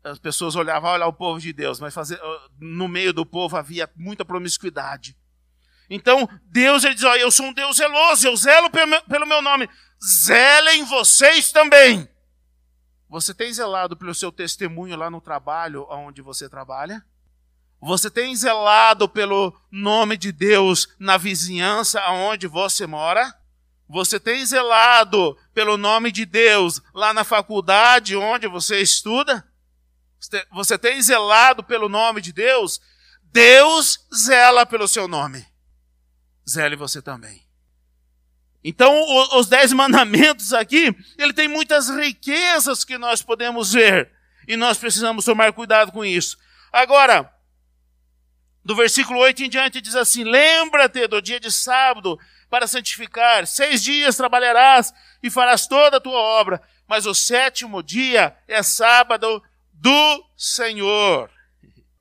as 0.03 0.19
pessoas 0.19 0.55
olhavam, 0.55 0.91
olha 0.91 1.05
o 1.05 1.13
povo 1.13 1.39
de 1.39 1.51
Deus, 1.51 1.79
mas 1.79 1.93
fazer, 1.93 2.19
no 2.59 2.87
meio 2.87 3.13
do 3.13 3.25
povo 3.25 3.57
havia 3.57 3.89
muita 3.95 4.23
promiscuidade. 4.23 5.17
Então, 5.89 6.27
Deus 6.45 6.83
ele 6.83 6.95
diz: 6.95 7.03
Eu 7.03 7.31
sou 7.31 7.47
um 7.47 7.53
Deus 7.53 7.77
zeloso, 7.77 8.27
eu 8.27 8.35
zelo 8.35 8.69
pelo 8.69 9.27
meu 9.27 9.41
nome. 9.41 9.69
Zelem 10.25 10.83
vocês 10.85 11.51
também. 11.51 12.07
Você 13.13 13.31
tem 13.31 13.53
zelado 13.53 13.95
pelo 13.95 14.11
seu 14.15 14.31
testemunho 14.31 14.97
lá 14.97 15.07
no 15.07 15.21
trabalho 15.21 15.85
onde 15.87 16.19
você 16.19 16.49
trabalha? 16.49 17.05
Você 17.79 18.09
tem 18.09 18.35
zelado 18.35 19.07
pelo 19.07 19.55
nome 19.69 20.17
de 20.17 20.31
Deus 20.31 20.87
na 20.97 21.15
vizinhança 21.15 22.03
onde 22.09 22.47
você 22.47 22.87
mora? 22.87 23.31
Você 23.87 24.19
tem 24.19 24.43
zelado 24.43 25.37
pelo 25.53 25.77
nome 25.77 26.11
de 26.11 26.25
Deus 26.25 26.81
lá 26.91 27.13
na 27.13 27.23
faculdade 27.23 28.15
onde 28.15 28.47
você 28.47 28.81
estuda? 28.81 29.47
Você 30.51 30.75
tem 30.75 30.99
zelado 30.99 31.63
pelo 31.63 31.87
nome 31.87 32.19
de 32.19 32.33
Deus? 32.33 32.81
Deus 33.21 34.07
zela 34.11 34.65
pelo 34.65 34.87
seu 34.87 35.07
nome 35.07 35.45
zele 36.49 36.75
você 36.75 36.99
também. 36.99 37.42
Então, 38.63 38.93
os 39.37 39.47
dez 39.47 39.73
mandamentos 39.73 40.53
aqui, 40.53 40.95
ele 41.17 41.33
tem 41.33 41.47
muitas 41.47 41.89
riquezas 41.89 42.83
que 42.83 42.97
nós 42.97 43.21
podemos 43.21 43.73
ver. 43.73 44.09
E 44.47 44.55
nós 44.55 44.77
precisamos 44.77 45.25
tomar 45.25 45.51
cuidado 45.53 45.91
com 45.91 46.03
isso. 46.03 46.37
Agora, 46.71 47.31
do 48.63 48.75
versículo 48.75 49.19
8 49.19 49.43
em 49.43 49.49
diante, 49.49 49.81
diz 49.81 49.95
assim: 49.95 50.23
Lembra-te 50.23 51.07
do 51.07 51.21
dia 51.21 51.39
de 51.39 51.51
sábado 51.51 52.17
para 52.49 52.67
santificar. 52.67 53.45
Seis 53.45 53.83
dias 53.83 54.15
trabalharás 54.15 54.93
e 55.21 55.29
farás 55.29 55.67
toda 55.67 55.97
a 55.97 56.01
tua 56.01 56.19
obra. 56.19 56.61
Mas 56.87 57.05
o 57.05 57.13
sétimo 57.13 57.81
dia 57.83 58.35
é 58.47 58.63
sábado 58.63 59.41
do 59.71 60.25
Senhor. 60.37 61.29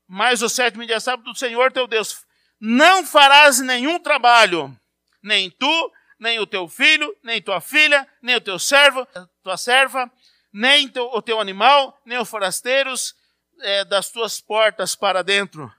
Mas 0.06 0.42
o 0.42 0.48
sétimo 0.48 0.86
dia 0.86 0.96
é 0.96 1.00
sábado 1.00 1.32
do 1.32 1.38
Senhor 1.38 1.72
teu 1.72 1.86
Deus 1.86 2.24
não 2.64 3.04
farás 3.04 3.58
nenhum 3.58 3.98
trabalho, 3.98 4.72
nem 5.20 5.50
tu, 5.50 5.92
nem 6.22 6.38
o 6.38 6.46
teu 6.46 6.68
filho, 6.68 7.14
nem 7.20 7.42
tua 7.42 7.60
filha, 7.60 8.08
nem 8.22 8.36
o 8.36 8.40
teu 8.40 8.56
servo, 8.56 9.04
tua 9.42 9.56
serva, 9.56 10.08
nem 10.52 10.88
teu, 10.88 11.06
o 11.06 11.20
teu 11.20 11.40
animal, 11.40 12.00
nem 12.06 12.16
os 12.16 12.28
forasteiros 12.28 13.16
é, 13.60 13.84
das 13.84 14.08
tuas 14.08 14.40
portas 14.40 14.94
para 14.94 15.22
dentro. 15.22 15.70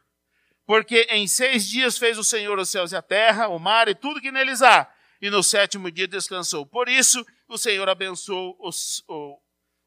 Porque 0.66 1.08
em 1.10 1.26
seis 1.28 1.70
dias 1.70 1.98
fez 1.98 2.18
o 2.18 2.26
Senhor 2.26 2.60
os 2.60 2.70
céus 2.70 2.92
e 2.92 2.96
a 2.96 3.02
terra, 3.02 3.48
o 3.48 3.58
mar 3.58 3.88
e 3.88 3.96
tudo 3.96 4.20
que 4.20 4.34
neles 4.34 4.62
há, 4.62 4.94
e 5.22 5.30
no 5.30 5.42
sétimo 5.42 5.90
dia 5.90 6.10
descansou. 6.10 6.66
Por 6.66 6.90
isso, 6.90 7.26
o 7.48 7.58
Senhor 7.58 7.88
abençoou 7.88 8.58
os, 8.60 9.02
o, 9.08 9.40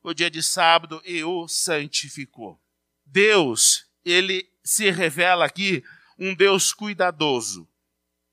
o 0.04 0.14
dia 0.14 0.30
de 0.30 0.42
sábado 0.42 1.02
e 1.04 1.22
o 1.22 1.46
santificou. 1.46 2.58
Deus, 3.04 3.84
ele 4.02 4.50
se 4.64 4.90
revela 4.90 5.44
aqui 5.44 5.84
um 6.18 6.34
Deus 6.34 6.72
cuidadoso. 6.72 7.68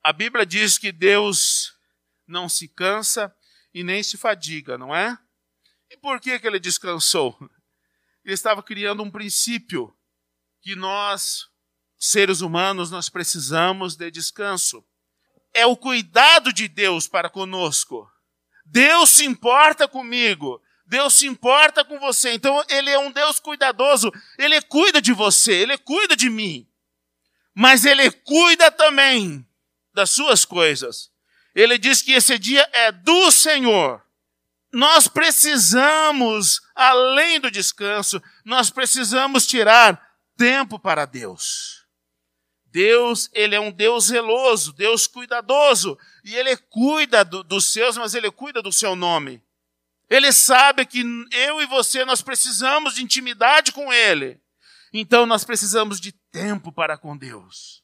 A 0.01 0.13
Bíblia 0.13 0.45
diz 0.45 0.77
que 0.77 0.91
Deus 0.91 1.72
não 2.33 2.49
se 2.49 2.67
cansa 2.67 3.33
e 3.73 3.83
nem 3.83 4.03
se 4.03 4.17
fadiga, 4.17 4.77
não 4.77 4.93
é? 4.93 5.17
E 5.89 5.95
por 5.95 6.19
que, 6.19 6.37
que 6.37 6.45
ele 6.45 6.59
descansou? 6.59 7.37
Ele 8.25 8.33
estava 8.33 8.61
criando 8.61 9.03
um 9.03 9.11
princípio 9.11 9.95
que 10.61 10.75
nós, 10.75 11.47
seres 11.97 12.41
humanos, 12.41 12.91
nós 12.91 13.07
precisamos 13.07 13.95
de 13.95 14.11
descanso. 14.11 14.83
É 15.53 15.65
o 15.65 15.77
cuidado 15.77 16.51
de 16.51 16.67
Deus 16.67 17.07
para 17.07 17.29
conosco. 17.29 18.09
Deus 18.65 19.09
se 19.09 19.25
importa 19.25 19.87
comigo. 19.87 20.61
Deus 20.85 21.13
se 21.13 21.27
importa 21.27 21.85
com 21.85 21.99
você. 21.99 22.33
Então, 22.33 22.63
Ele 22.67 22.89
é 22.89 22.99
um 22.99 23.11
Deus 23.11 23.39
cuidadoso. 23.39 24.11
Ele 24.37 24.61
cuida 24.63 25.01
de 25.01 25.13
você. 25.13 25.53
Ele 25.53 25.77
cuida 25.77 26.15
de 26.15 26.29
mim 26.29 26.67
mas 27.53 27.85
ele 27.85 28.09
cuida 28.09 28.71
também 28.71 29.45
das 29.93 30.09
suas 30.09 30.43
coisas. 30.43 31.11
Ele 31.55 31.77
diz 31.77 32.01
que 32.01 32.13
esse 32.13 32.37
dia 32.39 32.67
é 32.73 32.91
do 32.91 33.31
Senhor. 33.31 34.03
Nós 34.71 35.07
precisamos, 35.07 36.61
além 36.75 37.39
do 37.39 37.51
descanso, 37.51 38.21
nós 38.43 38.71
precisamos 38.71 39.45
tirar 39.45 40.01
tempo 40.35 40.79
para 40.79 41.05
Deus. 41.05 41.83
Deus, 42.65 43.29
ele 43.33 43.53
é 43.53 43.59
um 43.59 43.71
Deus 43.71 44.05
zeloso, 44.05 44.73
Deus 44.73 45.05
cuidadoso, 45.05 45.95
e 46.23 46.35
ele 46.35 46.57
cuida 46.57 47.23
do, 47.23 47.43
dos 47.43 47.71
seus, 47.71 47.95
mas 47.97 48.15
ele 48.15 48.31
cuida 48.31 48.63
do 48.63 48.71
seu 48.71 48.95
nome. 48.95 49.43
Ele 50.09 50.31
sabe 50.31 50.83
que 50.83 51.03
eu 51.31 51.61
e 51.61 51.67
você 51.67 52.03
nós 52.03 52.23
precisamos 52.23 52.95
de 52.95 53.03
intimidade 53.03 53.71
com 53.71 53.93
ele. 53.93 54.41
Então 54.91 55.27
nós 55.27 55.43
precisamos 55.43 55.99
de 55.99 56.11
tempo 56.31 56.71
para 56.71 56.97
com 56.97 57.15
Deus. 57.15 57.82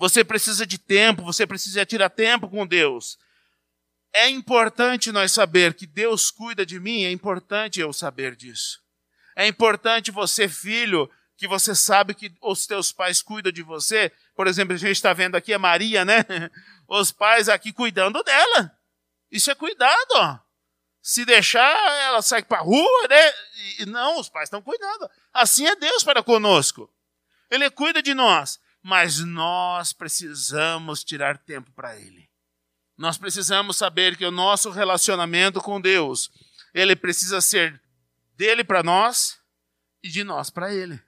Você 0.00 0.24
precisa 0.24 0.66
de 0.66 0.78
tempo, 0.78 1.22
você 1.22 1.46
precisa 1.46 1.84
tirar 1.84 2.08
tempo 2.08 2.48
com 2.48 2.66
Deus. 2.66 3.18
É 4.14 4.30
importante 4.30 5.12
nós 5.12 5.30
saber 5.30 5.74
que 5.74 5.86
Deus 5.86 6.30
cuida 6.30 6.64
de 6.64 6.80
mim, 6.80 7.04
é 7.04 7.12
importante 7.12 7.80
eu 7.80 7.92
saber 7.92 8.34
disso. 8.34 8.80
É 9.36 9.46
importante 9.46 10.10
você, 10.10 10.48
filho, 10.48 11.08
que 11.36 11.46
você 11.46 11.74
sabe 11.74 12.14
que 12.14 12.32
os 12.40 12.66
teus 12.66 12.90
pais 12.90 13.20
cuidam 13.20 13.52
de 13.52 13.62
você. 13.62 14.10
Por 14.34 14.46
exemplo, 14.46 14.72
a 14.72 14.78
gente 14.78 14.92
está 14.92 15.12
vendo 15.12 15.34
aqui 15.34 15.52
a 15.52 15.58
Maria, 15.58 16.02
né? 16.02 16.24
Os 16.88 17.12
pais 17.12 17.50
aqui 17.50 17.70
cuidando 17.70 18.22
dela. 18.22 18.74
Isso 19.30 19.50
é 19.50 19.54
cuidado, 19.54 20.10
ó. 20.14 20.38
Se 21.02 21.26
deixar, 21.26 21.76
ela 22.04 22.22
sai 22.22 22.42
para 22.42 22.58
a 22.58 22.62
rua, 22.62 23.08
né? 23.08 23.32
E 23.80 23.86
não, 23.86 24.18
os 24.18 24.30
pais 24.30 24.46
estão 24.46 24.62
cuidando. 24.62 25.10
Assim 25.32 25.66
é 25.66 25.76
Deus 25.76 26.02
para 26.02 26.22
conosco. 26.22 26.90
Ele 27.50 27.68
cuida 27.70 28.02
de 28.02 28.12
nós, 28.12 28.58
mas 28.82 29.20
nós 29.20 29.92
precisamos 29.92 31.04
tirar 31.04 31.38
tempo 31.38 31.70
para 31.72 31.96
Ele. 31.96 32.30
Nós 33.00 33.16
precisamos 33.16 33.78
saber 33.78 34.14
que 34.14 34.26
o 34.26 34.30
nosso 34.30 34.68
relacionamento 34.68 35.58
com 35.58 35.80
Deus, 35.80 36.30
ele 36.74 36.94
precisa 36.94 37.40
ser 37.40 37.80
dele 38.36 38.62
para 38.62 38.82
nós 38.82 39.38
e 40.02 40.08
de 40.10 40.22
nós 40.22 40.50
para 40.50 40.70
ele. 40.72 41.00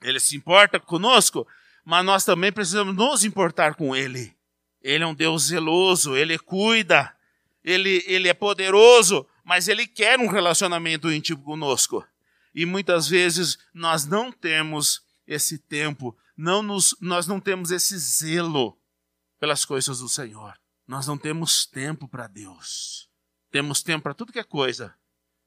Ele 0.00 0.20
se 0.20 0.36
importa 0.36 0.78
conosco, 0.78 1.44
mas 1.84 2.04
nós 2.04 2.24
também 2.24 2.52
precisamos 2.52 2.94
nos 2.94 3.24
importar 3.24 3.74
com 3.74 3.96
ele. 3.96 4.32
Ele 4.80 5.02
é 5.02 5.06
um 5.08 5.14
Deus 5.14 5.46
zeloso, 5.46 6.16
ele 6.16 6.38
cuida, 6.38 7.12
ele, 7.64 8.04
ele 8.06 8.28
é 8.28 8.34
poderoso, 8.34 9.26
mas 9.44 9.66
ele 9.66 9.88
quer 9.88 10.20
um 10.20 10.28
relacionamento 10.28 11.10
íntimo 11.10 11.42
conosco. 11.42 12.06
E 12.54 12.64
muitas 12.64 13.08
vezes 13.08 13.58
nós 13.74 14.06
não 14.06 14.30
temos 14.30 15.02
esse 15.26 15.58
tempo, 15.58 16.16
não 16.38 16.62
nos, 16.62 16.96
nós 17.00 17.26
não 17.26 17.40
temos 17.40 17.72
esse 17.72 17.98
zelo 17.98 18.80
pelas 19.40 19.64
coisas 19.64 19.98
do 19.98 20.08
Senhor. 20.08 20.56
Nós 20.86 21.04
não 21.04 21.18
temos 21.18 21.66
tempo 21.66 22.06
para 22.06 22.28
Deus. 22.28 23.10
Temos 23.50 23.82
tempo 23.82 24.04
para 24.04 24.14
tudo 24.14 24.32
que 24.32 24.38
é 24.38 24.44
coisa, 24.44 24.94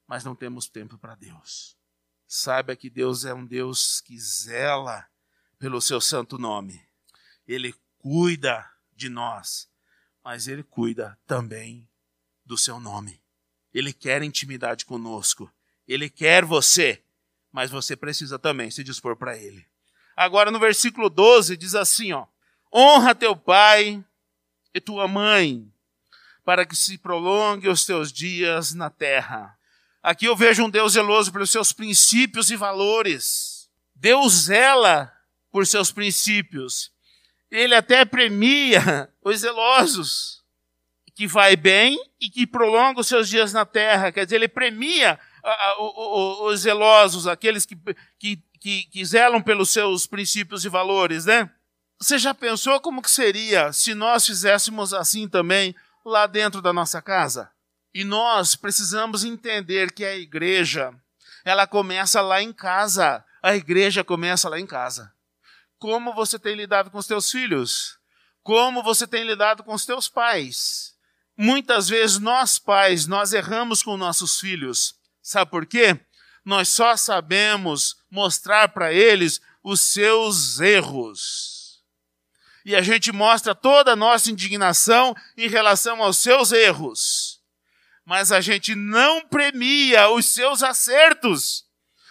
mas 0.05 0.25
não 0.25 0.35
temos 0.35 0.67
tempo 0.67 0.97
para 0.97 1.15
Deus. 1.15 1.77
Saiba 2.27 2.75
que 2.75 2.89
Deus 2.89 3.23
é 3.23 3.33
um 3.33 3.45
Deus 3.45 4.01
que 4.01 4.19
zela 4.19 5.07
pelo 5.57 5.79
seu 5.79 6.01
santo 6.01 6.37
nome. 6.37 6.85
Ele 7.47 7.73
cuida 7.97 8.69
de 8.93 9.07
nós, 9.07 9.69
mas 10.21 10.45
ele 10.45 10.61
cuida 10.61 11.17
também 11.25 11.87
do 12.45 12.57
seu 12.57 12.81
nome. 12.81 13.23
Ele 13.73 13.93
quer 13.93 14.21
intimidade 14.23 14.85
conosco. 14.85 15.49
Ele 15.87 16.09
quer 16.09 16.43
você, 16.43 17.01
mas 17.49 17.71
você 17.71 17.95
precisa 17.95 18.37
também 18.37 18.69
se 18.69 18.83
dispor 18.83 19.15
para 19.15 19.37
ele. 19.37 19.70
Agora 20.15 20.51
no 20.51 20.59
versículo 20.59 21.09
12 21.09 21.57
diz 21.57 21.75
assim, 21.75 22.11
ó: 22.13 22.25
Honra 22.73 23.15
teu 23.15 23.35
pai 23.35 24.03
e 24.73 24.79
tua 24.79 25.07
mãe, 25.07 25.67
para 26.43 26.65
que 26.65 26.75
se 26.75 26.97
prolongue 26.97 27.69
os 27.69 27.85
teus 27.85 28.11
dias 28.11 28.73
na 28.73 28.89
terra. 28.89 29.57
Aqui 30.01 30.25
eu 30.25 30.35
vejo 30.35 30.63
um 30.63 30.69
Deus 30.69 30.93
zeloso 30.93 31.31
pelos 31.31 31.51
seus 31.51 31.71
princípios 31.71 32.49
e 32.49 32.55
valores. 32.55 33.69
Deus 33.95 34.45
zela 34.45 35.13
por 35.51 35.67
seus 35.67 35.91
princípios. 35.91 36.91
Ele 37.51 37.75
até 37.75 38.03
premia 38.03 39.11
os 39.23 39.39
zelosos, 39.41 40.41
que 41.13 41.27
vai 41.27 41.55
bem 41.55 41.99
e 42.19 42.29
que 42.29 42.47
prolonga 42.47 43.01
os 43.01 43.07
seus 43.07 43.29
dias 43.29 43.53
na 43.53 43.65
terra. 43.65 44.11
Quer 44.11 44.25
dizer, 44.25 44.37
ele 44.37 44.47
premia 44.47 45.19
os 45.79 46.61
zelosos, 46.61 47.27
aqueles 47.27 47.65
que, 47.65 47.75
que, 48.19 48.43
que, 48.59 48.83
que 48.83 49.05
zelam 49.05 49.41
pelos 49.41 49.69
seus 49.69 50.05
princípios 50.05 50.65
e 50.65 50.69
valores, 50.69 51.25
né? 51.25 51.49
Você 51.99 52.17
já 52.17 52.33
pensou 52.33 52.79
como 52.79 53.01
que 53.01 53.11
seria 53.11 53.71
se 53.71 53.93
nós 53.93 54.25
fizéssemos 54.25 54.93
assim 54.93 55.27
também 55.27 55.75
lá 56.03 56.25
dentro 56.25 56.61
da 56.61 56.73
nossa 56.73 57.01
casa? 57.01 57.51
E 57.93 58.03
nós 58.03 58.55
precisamos 58.55 59.23
entender 59.23 59.91
que 59.91 60.03
a 60.03 60.15
igreja, 60.15 60.93
ela 61.43 61.67
começa 61.67 62.21
lá 62.21 62.41
em 62.41 62.53
casa. 62.53 63.23
A 63.43 63.55
igreja 63.55 64.03
começa 64.03 64.47
lá 64.47 64.59
em 64.59 64.65
casa. 64.65 65.13
Como 65.77 66.13
você 66.13 66.39
tem 66.39 66.55
lidado 66.55 66.89
com 66.89 66.97
os 66.97 67.07
teus 67.07 67.29
filhos? 67.29 67.99
Como 68.43 68.81
você 68.81 69.05
tem 69.05 69.23
lidado 69.23 69.63
com 69.63 69.73
os 69.73 69.85
teus 69.85 70.07
pais? 70.07 70.95
Muitas 71.37 71.89
vezes 71.89 72.17
nós 72.19 72.57
pais, 72.57 73.07
nós 73.07 73.33
erramos 73.33 73.83
com 73.83 73.97
nossos 73.97 74.39
filhos. 74.39 74.95
Sabe 75.21 75.49
por 75.49 75.65
quê? 75.65 75.99
Nós 76.43 76.69
só 76.69 76.97
sabemos 76.97 77.97
mostrar 78.09 78.69
para 78.69 78.91
eles 78.91 79.39
os 79.63 79.79
seus 79.81 80.59
erros 80.59 81.61
e 82.63 82.75
a 82.75 82.81
gente 82.81 83.11
mostra 83.11 83.55
toda 83.55 83.93
a 83.93 83.95
nossa 83.95 84.31
indignação 84.31 85.15
em 85.35 85.47
relação 85.47 86.01
aos 86.01 86.17
seus 86.19 86.51
erros. 86.51 87.41
Mas 88.05 88.31
a 88.31 88.41
gente 88.41 88.75
não 88.75 89.21
premia 89.21 90.09
os 90.09 90.25
seus 90.27 90.63
acertos. 90.63 91.65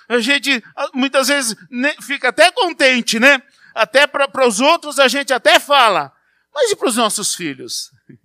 A 0.09 0.19
gente 0.19 0.63
muitas 0.93 1.29
vezes 1.29 1.55
fica 2.03 2.29
até 2.29 2.51
contente, 2.51 3.21
né? 3.21 3.43
Até 3.75 4.07
para 4.07 4.47
os 4.47 4.61
outros 4.61 4.99
a 4.99 5.07
gente 5.07 5.33
até 5.33 5.61
fala. 5.61 6.13
Mas 6.53 6.73
e 6.73 6.77
para 6.77 6.89
os 6.89 6.97
nossos 6.97 7.35
filhos? 7.35 7.93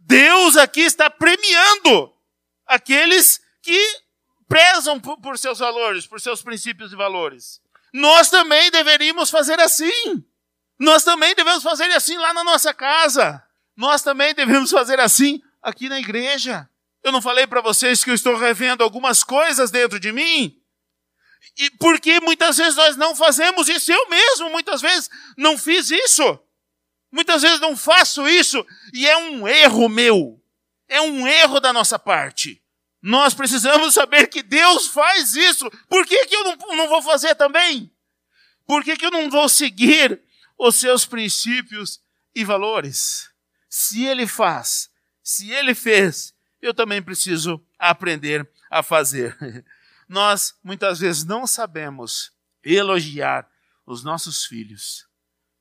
Deus 0.00 0.56
aqui 0.56 0.80
está 0.80 1.08
premiando 1.08 2.12
aqueles 2.66 3.40
que 3.62 3.78
prezam 4.48 4.98
por, 4.98 5.38
seus 5.38 5.58
valores, 5.58 6.06
por 6.06 6.20
seus 6.20 6.42
princípios 6.42 6.92
e 6.92 6.96
valores. 6.96 7.60
Nós 7.92 8.30
também 8.30 8.70
deveríamos 8.70 9.30
fazer 9.30 9.60
assim. 9.60 10.24
Nós 10.78 11.04
também 11.04 11.34
devemos 11.34 11.62
fazer 11.62 11.90
assim 11.92 12.16
lá 12.16 12.32
na 12.32 12.42
nossa 12.42 12.72
casa. 12.72 13.42
Nós 13.76 14.02
também 14.02 14.34
devemos 14.34 14.70
fazer 14.70 14.98
assim 14.98 15.42
aqui 15.62 15.88
na 15.88 16.00
igreja. 16.00 16.68
Eu 17.02 17.12
não 17.12 17.22
falei 17.22 17.46
para 17.46 17.60
vocês 17.60 18.02
que 18.02 18.10
eu 18.10 18.14
estou 18.14 18.36
revendo 18.36 18.82
algumas 18.82 19.22
coisas 19.22 19.70
dentro 19.70 20.00
de 20.00 20.10
mim? 20.12 20.60
E 21.56 21.70
porque 21.70 22.20
muitas 22.20 22.56
vezes 22.56 22.74
nós 22.74 22.96
não 22.96 23.14
fazemos 23.14 23.68
isso, 23.68 23.92
eu 23.92 24.08
mesmo 24.08 24.50
muitas 24.50 24.80
vezes 24.80 25.08
não 25.36 25.56
fiz 25.56 25.90
isso. 25.90 26.38
Muitas 27.10 27.42
vezes 27.42 27.60
não 27.60 27.76
faço 27.76 28.28
isso 28.28 28.64
e 28.92 29.06
é 29.08 29.16
um 29.16 29.46
erro 29.46 29.88
meu. 29.88 30.40
É 30.88 31.00
um 31.00 31.26
erro 31.26 31.60
da 31.60 31.72
nossa 31.72 31.98
parte. 31.98 32.62
Nós 33.00 33.34
precisamos 33.34 33.94
saber 33.94 34.26
que 34.26 34.42
Deus 34.42 34.88
faz 34.88 35.34
isso. 35.34 35.70
Por 35.88 36.04
que, 36.06 36.26
que 36.26 36.34
eu 36.34 36.44
não, 36.44 36.76
não 36.76 36.88
vou 36.88 37.02
fazer 37.02 37.34
também? 37.34 37.90
Por 38.66 38.82
que, 38.84 38.96
que 38.96 39.06
eu 39.06 39.10
não 39.10 39.30
vou 39.30 39.48
seguir 39.48 40.20
os 40.58 40.76
seus 40.76 41.06
princípios 41.06 42.00
e 42.34 42.44
valores. 42.44 43.30
Se 43.68 44.04
ele 44.04 44.26
faz, 44.26 44.90
se 45.22 45.50
ele 45.50 45.74
fez, 45.74 46.34
eu 46.60 46.74
também 46.74 47.00
preciso 47.00 47.64
aprender 47.78 48.48
a 48.70 48.82
fazer. 48.82 49.36
Nós 50.08 50.54
muitas 50.62 50.98
vezes 50.98 51.24
não 51.24 51.46
sabemos 51.46 52.32
elogiar 52.64 53.48
os 53.86 54.02
nossos 54.02 54.44
filhos. 54.44 55.06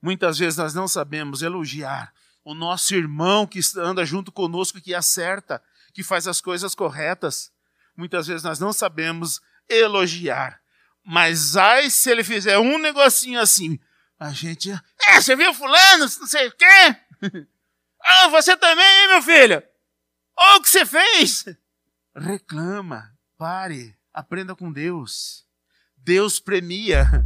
Muitas 0.02 0.38
vezes 0.38 0.58
nós 0.58 0.73
não 0.73 0.88
sabemos 0.88 1.41
elogiar 1.41 2.13
o 2.43 2.54
nosso 2.54 2.93
irmão 2.93 3.47
que 3.47 3.60
anda 3.78 4.06
junto 4.06 4.32
conosco, 4.32 4.80
que 4.80 4.93
acerta, 4.93 5.62
que 5.97 6.03
faz 6.03 6.27
as 6.27 6.39
coisas 6.39 6.75
corretas. 6.75 7.51
Muitas 7.95 8.27
vezes 8.27 8.43
nós 8.43 8.60
não 8.60 8.71
sabemos 8.71 9.41
elogiar. 9.67 10.62
Mas 11.03 11.57
ai 11.57 11.89
se 11.89 12.12
ele 12.12 12.23
fizer 12.23 12.60
um 12.60 12.77
negocinho 12.77 13.39
assim, 13.41 13.79
a 14.19 14.31
gente. 14.31 14.71
É, 15.07 15.19
você 15.19 15.36
viu 15.36 15.51
fulano, 15.55 16.03
não 16.19 16.27
sei 16.27 16.47
o 16.47 16.51
quê? 16.51 17.47
Ah, 18.10 18.29
você 18.29 18.55
também, 18.55 18.86
hein, 18.86 19.07
meu 19.10 19.21
filho? 19.21 19.62
Olha 20.38 20.57
o 20.60 20.62
que 20.62 20.69
você 20.69 20.86
fez! 20.86 21.45
Reclama, 22.15 23.12
pare, 23.38 23.97
aprenda 24.13 24.55
com 24.55 24.71
Deus. 24.71 25.45
Deus 25.97 26.39
premia 26.39 27.25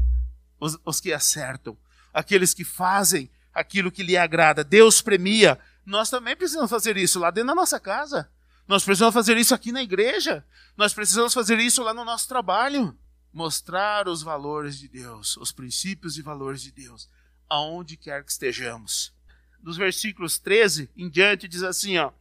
os, 0.59 0.79
os 0.83 0.99
que 0.99 1.13
acertam, 1.13 1.77
aqueles 2.11 2.53
que 2.53 2.63
fazem 2.63 3.29
aquilo 3.53 3.91
que 3.91 4.01
lhe 4.01 4.17
agrada. 4.17 4.63
Deus 4.63 5.01
premia. 5.01 5.59
Nós 5.85 6.09
também 6.09 6.35
precisamos 6.35 6.71
fazer 6.71 6.97
isso 6.97 7.19
lá 7.19 7.29
dentro 7.29 7.49
da 7.49 7.55
nossa 7.55 7.79
casa. 7.79 8.31
Nós 8.71 8.85
precisamos 8.85 9.13
fazer 9.13 9.35
isso 9.35 9.53
aqui 9.53 9.69
na 9.69 9.83
igreja. 9.83 10.45
Nós 10.77 10.93
precisamos 10.93 11.33
fazer 11.33 11.59
isso 11.59 11.83
lá 11.83 11.93
no 11.93 12.05
nosso 12.05 12.25
trabalho 12.25 12.97
mostrar 13.33 14.07
os 14.07 14.23
valores 14.23 14.79
de 14.79 14.87
Deus, 14.87 15.35
os 15.35 15.51
princípios 15.51 16.17
e 16.17 16.21
valores 16.21 16.61
de 16.61 16.71
Deus, 16.71 17.09
aonde 17.49 17.97
quer 17.97 18.23
que 18.23 18.31
estejamos. 18.31 19.13
dos 19.59 19.75
versículos 19.75 20.39
13 20.39 20.89
em 20.95 21.09
diante, 21.09 21.49
diz 21.49 21.63
assim, 21.63 21.97
ó. 21.97 22.13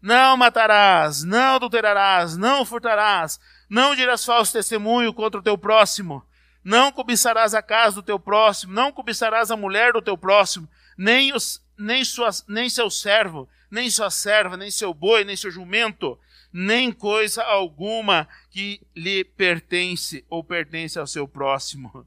Não 0.00 0.38
matarás, 0.38 1.22
não 1.22 1.56
adulterarás, 1.56 2.34
não 2.34 2.64
furtarás, 2.64 3.38
não 3.68 3.94
dirás 3.94 4.24
falso 4.24 4.54
testemunho 4.54 5.12
contra 5.12 5.38
o 5.38 5.42
teu 5.42 5.58
próximo, 5.58 6.24
não 6.64 6.90
cobiçarás 6.90 7.52
a 7.52 7.60
casa 7.60 7.96
do 7.96 8.02
teu 8.02 8.18
próximo, 8.18 8.72
não 8.72 8.90
cobiçarás 8.90 9.50
a 9.50 9.56
mulher 9.56 9.92
do 9.92 10.00
teu 10.00 10.16
próximo, 10.16 10.66
nem, 10.96 11.34
os, 11.34 11.62
nem, 11.76 12.02
sua, 12.02 12.30
nem 12.48 12.70
seu 12.70 12.90
servo, 12.90 13.46
nem 13.70 13.90
sua 13.90 14.10
serva, 14.10 14.56
nem 14.56 14.70
seu 14.70 14.92
boi, 14.92 15.24
nem 15.24 15.36
seu 15.36 15.50
jumento, 15.50 16.18
nem 16.52 16.90
coisa 16.90 17.42
alguma 17.42 18.28
que 18.50 18.80
lhe 18.94 19.24
pertence 19.24 20.24
ou 20.28 20.42
pertence 20.42 20.98
ao 20.98 21.06
seu 21.06 21.28
próximo. 21.28 22.06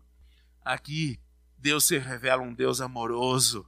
Aqui, 0.63 1.19
Deus 1.57 1.85
se 1.85 1.97
revela 1.97 2.43
um 2.43 2.53
Deus 2.53 2.81
amoroso. 2.81 3.65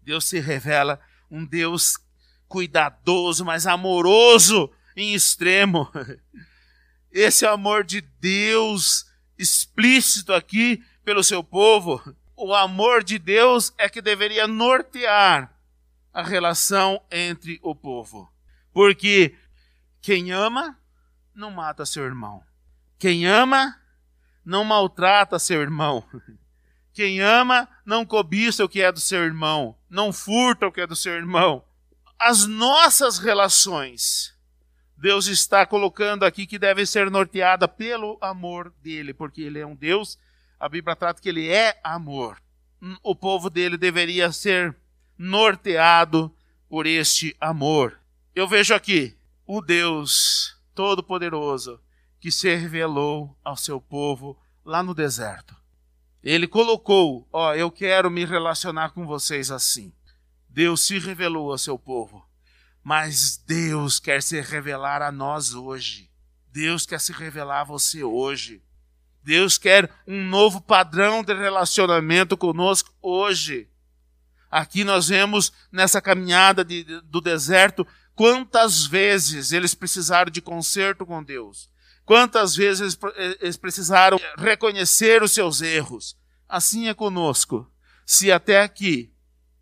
Deus 0.00 0.24
se 0.24 0.38
revela 0.38 1.00
um 1.30 1.44
Deus 1.44 1.98
cuidadoso, 2.46 3.44
mas 3.44 3.66
amoroso 3.66 4.70
em 4.96 5.14
extremo. 5.14 5.90
Esse 7.10 7.44
amor 7.44 7.84
de 7.84 8.00
Deus 8.00 9.06
explícito 9.38 10.32
aqui 10.32 10.82
pelo 11.04 11.24
seu 11.24 11.42
povo, 11.42 12.00
o 12.36 12.54
amor 12.54 13.02
de 13.02 13.18
Deus 13.18 13.72
é 13.76 13.88
que 13.88 14.00
deveria 14.00 14.46
nortear 14.46 15.52
a 16.12 16.22
relação 16.22 17.02
entre 17.10 17.58
o 17.62 17.74
povo. 17.74 18.32
Porque 18.72 19.34
quem 20.00 20.32
ama 20.32 20.78
não 21.34 21.50
mata 21.50 21.86
seu 21.86 22.04
irmão. 22.04 22.42
Quem 22.98 23.26
ama 23.26 23.78
não 24.44 24.64
maltrata 24.64 25.38
seu 25.38 25.60
irmão. 25.60 26.04
Quem 26.92 27.20
ama 27.20 27.66
não 27.86 28.04
cobiça 28.04 28.64
o 28.64 28.68
que 28.68 28.82
é 28.82 28.92
do 28.92 29.00
seu 29.00 29.24
irmão, 29.24 29.74
não 29.88 30.12
furta 30.12 30.66
o 30.66 30.72
que 30.72 30.82
é 30.82 30.86
do 30.86 30.94
seu 30.94 31.14
irmão. 31.14 31.64
As 32.18 32.44
nossas 32.44 33.18
relações, 33.18 34.36
Deus 34.96 35.26
está 35.26 35.64
colocando 35.64 36.24
aqui 36.24 36.46
que 36.46 36.58
devem 36.58 36.84
ser 36.84 37.10
norteadas 37.10 37.70
pelo 37.78 38.18
amor 38.20 38.70
dele, 38.82 39.14
porque 39.14 39.40
ele 39.40 39.58
é 39.58 39.66
um 39.66 39.74
Deus, 39.74 40.18
a 40.60 40.68
Bíblia 40.68 40.94
trata 40.94 41.20
que 41.20 41.30
ele 41.30 41.48
é 41.48 41.80
amor. 41.82 42.36
O 43.02 43.16
povo 43.16 43.48
dele 43.48 43.78
deveria 43.78 44.30
ser 44.30 44.76
norteado 45.22 46.34
por 46.68 46.84
este 46.84 47.36
amor. 47.40 47.96
Eu 48.34 48.48
vejo 48.48 48.74
aqui 48.74 49.16
o 49.46 49.60
Deus 49.60 50.60
Todo-Poderoso 50.74 51.80
que 52.18 52.32
se 52.32 52.52
revelou 52.56 53.38
ao 53.44 53.56
seu 53.56 53.80
povo 53.80 54.36
lá 54.64 54.82
no 54.82 54.92
deserto. 54.92 55.54
Ele 56.24 56.48
colocou, 56.48 57.28
ó, 57.32 57.54
eu 57.54 57.70
quero 57.70 58.10
me 58.10 58.24
relacionar 58.24 58.90
com 58.90 59.06
vocês 59.06 59.52
assim. 59.52 59.92
Deus 60.48 60.80
se 60.80 60.98
revelou 60.98 61.52
ao 61.52 61.58
seu 61.58 61.78
povo, 61.78 62.28
mas 62.82 63.36
Deus 63.36 64.00
quer 64.00 64.24
se 64.24 64.40
revelar 64.40 65.02
a 65.02 65.12
nós 65.12 65.54
hoje. 65.54 66.10
Deus 66.50 66.84
quer 66.84 67.00
se 67.00 67.12
revelar 67.12 67.60
a 67.60 67.64
você 67.64 68.02
hoje. 68.02 68.60
Deus 69.22 69.56
quer 69.56 69.88
um 70.04 70.24
novo 70.26 70.60
padrão 70.60 71.22
de 71.22 71.32
relacionamento 71.32 72.36
conosco 72.36 72.92
hoje. 73.00 73.68
Aqui 74.52 74.84
nós 74.84 75.08
vemos 75.08 75.52
nessa 75.72 76.00
caminhada 76.00 76.64
de, 76.64 76.84
do 77.04 77.20
deserto 77.20 77.84
Quantas 78.14 78.86
vezes 78.86 79.52
eles 79.52 79.74
precisaram 79.74 80.30
de 80.30 80.42
conserto 80.42 81.06
com 81.06 81.22
Deus? 81.22 81.70
Quantas 82.04 82.54
vezes 82.54 82.98
eles 83.40 83.56
precisaram 83.56 84.20
reconhecer 84.36 85.22
os 85.22 85.32
seus 85.32 85.62
erros? 85.62 86.16
Assim 86.48 86.88
é 86.88 86.94
conosco. 86.94 87.70
Se 88.04 88.30
até 88.30 88.60
aqui 88.60 89.12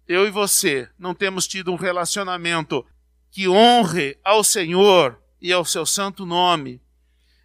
eu 0.08 0.26
e 0.26 0.30
você 0.30 0.88
não 0.98 1.14
temos 1.14 1.46
tido 1.46 1.70
um 1.72 1.76
relacionamento 1.76 2.84
que 3.30 3.48
honre 3.48 4.18
ao 4.24 4.42
Senhor 4.42 5.22
e 5.40 5.52
ao 5.52 5.64
seu 5.64 5.86
santo 5.86 6.26
nome 6.26 6.82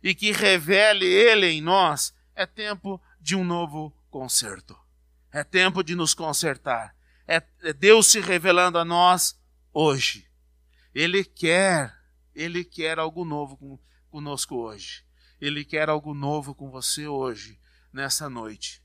e 0.01 0.15
que 0.15 0.31
revele 0.31 1.05
Ele 1.05 1.47
em 1.47 1.61
nós, 1.61 2.13
é 2.35 2.45
tempo 2.45 2.99
de 3.21 3.35
um 3.35 3.43
novo 3.43 3.95
conserto. 4.09 4.75
É 5.31 5.43
tempo 5.43 5.83
de 5.83 5.95
nos 5.95 6.13
consertar. 6.13 6.94
É 7.27 7.41
Deus 7.73 8.07
se 8.07 8.19
revelando 8.19 8.77
a 8.77 8.85
nós 8.85 9.39
hoje. 9.73 10.27
Ele 10.93 11.23
quer, 11.23 11.93
ele 12.33 12.63
quer 12.63 12.99
algo 12.99 13.25
novo 13.25 13.57
com, 13.57 13.79
conosco 14.09 14.55
hoje. 14.55 15.03
Ele 15.41 15.65
quer 15.65 15.89
algo 15.89 16.13
novo 16.13 16.55
com 16.55 16.69
você 16.69 17.07
hoje, 17.07 17.59
nessa 17.91 18.29
noite. 18.29 18.81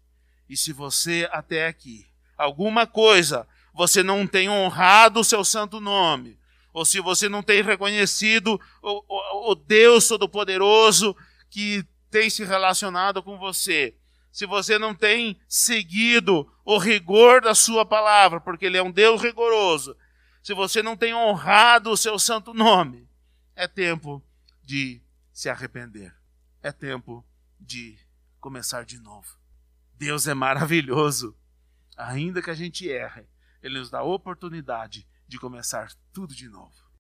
E 0.48 0.57
se 0.57 0.72
você 0.72 1.29
até 1.31 1.66
aqui, 1.66 2.07
alguma 2.37 2.87
coisa, 2.87 3.46
você 3.72 4.03
não 4.03 4.26
tem 4.26 4.48
honrado 4.48 5.20
o 5.20 5.24
seu 5.24 5.44
santo 5.44 5.81
nome, 5.81 6.38
ou 6.72 6.85
se 6.85 7.00
você 7.00 7.29
não 7.29 7.42
tem 7.42 7.62
reconhecido 7.62 8.61
o, 8.83 9.05
o, 9.09 9.53
o 9.53 9.55
Deus 9.55 10.09
Todo-Poderoso 10.09 11.16
que 11.48 11.85
tem 12.11 12.29
se 12.29 12.44
relacionado 12.44 13.22
com 13.22 13.38
você, 13.38 13.94
se 14.31 14.47
você 14.47 14.79
não 14.79 14.95
tem 14.95 15.40
seguido 15.49 16.51
o 16.64 16.79
rigor 16.79 17.40
da 17.40 17.55
sua 17.55 17.85
palavra, 17.85 18.40
porque 18.40 18.66
Ele 18.66 18.77
é 18.77 18.83
um 18.83 18.90
Deus 18.90 19.23
rigoroso, 19.23 19.97
se 20.43 20.55
você 20.55 20.83
não 20.83 20.97
tem 20.97 21.14
honrado 21.14 21.90
o 21.90 21.97
seu 21.97 22.19
santo 22.19 22.55
nome, 22.55 23.09
é 23.55 23.69
tempo 23.69 24.23
de 24.62 25.03
se 25.33 25.49
arrepender. 25.49 26.14
É 26.62 26.73
tempo 26.73 27.25
de 27.59 27.99
começar 28.38 28.85
de 28.85 28.99
novo. 28.99 29.38
Deus 29.95 30.27
é 30.27 30.35
maravilhoso. 30.35 31.37
Ainda 31.97 32.40
que 32.40 32.51
a 32.51 32.55
gente 32.55 32.88
erre, 32.88 33.27
Ele 33.62 33.79
nos 33.79 33.90
dá 33.90 33.99
a 33.99 34.05
oportunidade 34.05 35.07
de 35.27 35.38
começar 35.38 35.93
tudo 36.12 36.35
de 36.35 36.49
novo. 36.49 36.80